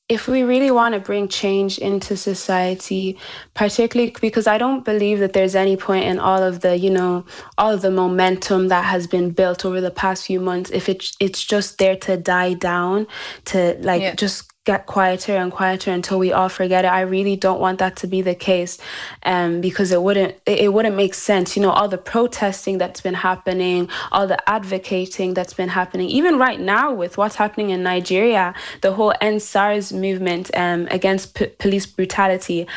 if 0.08 0.28
we 0.28 0.42
really 0.42 0.70
want 0.70 0.94
to 0.94 1.00
bring 1.00 1.26
change 1.26 1.78
into 1.78 2.16
society 2.16 3.18
particularly 3.54 4.14
because 4.20 4.46
i 4.46 4.58
don't 4.58 4.84
believe 4.84 5.18
that 5.18 5.32
there's 5.32 5.54
any 5.54 5.76
point 5.76 6.04
in 6.04 6.18
all 6.18 6.42
of 6.42 6.60
the 6.60 6.76
you 6.76 6.90
know 6.90 7.24
all 7.56 7.72
of 7.72 7.80
the 7.80 7.90
momentum 7.90 8.68
that 8.68 8.84
has 8.84 9.06
been 9.06 9.30
built 9.30 9.64
over 9.64 9.80
the 9.80 9.90
past 9.90 10.26
few 10.26 10.38
months 10.38 10.70
if 10.70 10.88
it's 10.88 11.16
it's 11.18 11.42
just 11.42 11.78
there 11.78 11.96
to 11.96 12.16
die 12.16 12.52
down 12.52 13.06
to 13.44 13.76
like 13.80 14.02
yeah. 14.02 14.14
just 14.14 14.51
get 14.64 14.86
quieter 14.86 15.36
and 15.36 15.50
quieter 15.50 15.90
until 15.90 16.20
we 16.20 16.32
all 16.32 16.48
forget 16.48 16.84
it. 16.84 16.88
I 16.88 17.00
really 17.00 17.34
don't 17.34 17.60
want 17.60 17.80
that 17.80 17.96
to 17.96 18.06
be 18.06 18.22
the 18.22 18.34
case, 18.34 18.78
um, 19.24 19.60
because 19.60 19.90
it 19.90 20.00
wouldn't 20.02 20.36
it, 20.46 20.72
wouldn't 20.72 20.94
make 20.94 21.14
sense. 21.14 21.56
You 21.56 21.62
know, 21.62 21.70
all 21.70 21.88
the 21.88 21.98
protesting 21.98 22.78
that's 22.78 23.00
been 23.00 23.14
happening, 23.14 23.88
all 24.12 24.28
the 24.28 24.38
advocating 24.48 25.34
that's 25.34 25.52
been 25.52 25.68
happening, 25.68 26.08
even 26.08 26.38
right 26.38 26.60
now 26.60 26.92
with 26.92 27.18
what's 27.18 27.36
happening 27.36 27.70
in 27.70 27.82
Nigeria, 27.82 28.54
the 28.82 28.92
whole 28.92 29.12
End 29.20 29.42
SARS 29.42 29.92
movement 29.92 30.50
um, 30.54 30.86
against 30.90 31.34
p- 31.34 31.46
police 31.46 31.86
brutality 31.86 32.68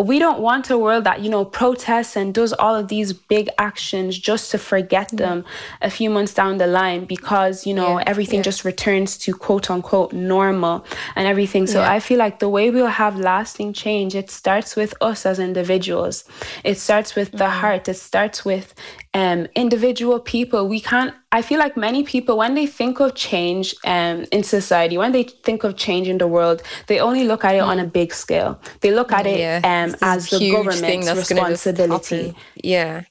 we 0.00 0.18
don't 0.18 0.40
want 0.40 0.70
a 0.70 0.76
world 0.76 1.04
that 1.04 1.20
you 1.20 1.30
know 1.30 1.44
protests 1.44 2.16
and 2.16 2.34
does 2.34 2.52
all 2.54 2.74
of 2.74 2.88
these 2.88 3.12
big 3.12 3.48
actions 3.58 4.18
just 4.18 4.50
to 4.50 4.58
forget 4.58 5.08
them 5.10 5.44
a 5.82 5.90
few 5.90 6.10
months 6.10 6.34
down 6.34 6.58
the 6.58 6.66
line 6.66 7.04
because 7.04 7.64
you 7.64 7.72
know 7.72 7.98
yeah, 7.98 8.04
everything 8.06 8.40
yeah. 8.40 8.42
just 8.42 8.64
returns 8.64 9.16
to 9.16 9.32
quote 9.32 9.70
unquote 9.70 10.12
normal 10.12 10.84
and 11.14 11.28
everything 11.28 11.64
so 11.66 11.80
yeah. 11.80 11.92
i 11.92 12.00
feel 12.00 12.18
like 12.18 12.40
the 12.40 12.48
way 12.48 12.70
we'll 12.70 12.86
have 12.88 13.16
lasting 13.18 13.72
change 13.72 14.16
it 14.16 14.30
starts 14.30 14.74
with 14.74 14.94
us 15.00 15.24
as 15.24 15.38
individuals 15.38 16.24
it 16.64 16.76
starts 16.76 17.14
with 17.14 17.30
the 17.30 17.38
mm-hmm. 17.38 17.60
heart 17.60 17.88
it 17.88 17.94
starts 17.94 18.44
with 18.44 18.74
um, 19.14 19.46
individual 19.54 20.18
people. 20.18 20.68
We 20.68 20.80
can't, 20.80 21.14
I 21.34 21.42
feel 21.42 21.58
like 21.58 21.76
many 21.76 22.04
people, 22.04 22.36
when 22.38 22.54
they 22.54 22.64
think 22.64 23.00
of 23.00 23.16
change 23.16 23.74
um, 23.84 24.24
in 24.30 24.44
society, 24.44 24.96
when 24.96 25.10
they 25.10 25.24
think 25.24 25.64
of 25.64 25.76
change 25.76 26.06
in 26.06 26.18
the 26.18 26.28
world, 26.28 26.62
they 26.86 27.00
only 27.00 27.24
look 27.24 27.44
at 27.44 27.56
it 27.56 27.64
mm. 27.64 27.66
on 27.66 27.80
a 27.80 27.84
big 27.84 28.14
scale. 28.14 28.60
They 28.82 28.92
look 28.92 29.10
at 29.10 29.26
it 29.26 29.64
um, 29.64 29.96
as 30.00 30.30
the 30.30 30.38
government's 30.52 31.10
responsibility. 31.10 32.36
Yeah. 32.62 33.02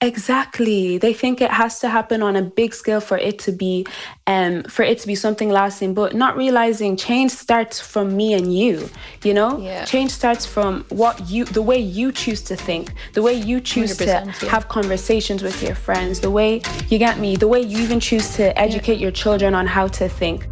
Exactly. 0.00 0.96
They 0.96 1.12
think 1.12 1.40
it 1.40 1.50
has 1.50 1.80
to 1.80 1.88
happen 1.88 2.22
on 2.22 2.36
a 2.36 2.42
big 2.42 2.72
scale 2.72 3.00
for 3.00 3.18
it 3.18 3.40
to 3.40 3.50
be 3.50 3.84
um 4.28 4.62
for 4.64 4.84
it 4.84 5.00
to 5.00 5.08
be 5.08 5.16
something 5.16 5.50
lasting, 5.50 5.92
but 5.92 6.14
not 6.14 6.36
realizing 6.36 6.96
change 6.96 7.32
starts 7.32 7.80
from 7.80 8.16
me 8.16 8.32
and 8.32 8.54
you, 8.56 8.88
you 9.24 9.34
know? 9.34 9.58
Yeah. 9.58 9.84
Change 9.84 10.12
starts 10.12 10.46
from 10.46 10.84
what 10.90 11.28
you 11.28 11.46
the 11.46 11.62
way 11.62 11.78
you 11.80 12.12
choose 12.12 12.42
to 12.42 12.54
think, 12.54 12.92
the 13.14 13.22
way 13.22 13.34
you 13.34 13.60
choose 13.60 13.96
to 13.96 14.04
yeah. 14.04 14.30
have 14.48 14.68
conversations 14.68 15.42
with 15.42 15.60
your 15.64 15.74
friends, 15.74 16.20
the 16.20 16.30
way 16.30 16.62
you 16.88 16.98
get 16.98 17.18
me, 17.18 17.34
the 17.34 17.48
way 17.48 17.60
you 17.60 17.78
even 17.78 17.98
choose 17.98 18.36
to 18.36 18.56
educate 18.56 18.98
yeah. 18.98 19.06
your 19.06 19.10
children 19.10 19.52
on 19.52 19.66
how 19.66 19.88
to 19.88 20.08
think. 20.08 20.46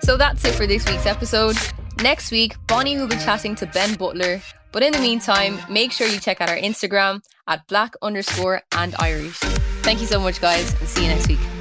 So 0.00 0.16
that's 0.16 0.42
it 0.46 0.54
for 0.54 0.66
this 0.66 0.88
week's 0.88 1.04
episode. 1.04 1.58
Next 2.02 2.30
week, 2.30 2.54
Bonnie 2.66 2.98
will 2.98 3.08
be 3.08 3.16
chatting 3.16 3.54
to 3.56 3.66
Ben 3.66 3.94
Butler. 3.94 4.40
But 4.70 4.82
in 4.82 4.92
the 4.92 4.98
meantime, 4.98 5.58
make 5.70 5.92
sure 5.92 6.06
you 6.06 6.20
check 6.20 6.40
out 6.42 6.50
our 6.50 6.56
Instagram 6.56 7.22
at 7.48 7.66
black 7.68 7.94
underscore 8.02 8.62
and 8.72 8.94
Irish. 8.98 9.38
Thank 9.82 10.00
you 10.00 10.06
so 10.06 10.20
much, 10.20 10.40
guys, 10.40 10.78
and 10.80 10.88
see 10.88 11.04
you 11.04 11.08
next 11.08 11.28
week. 11.28 11.55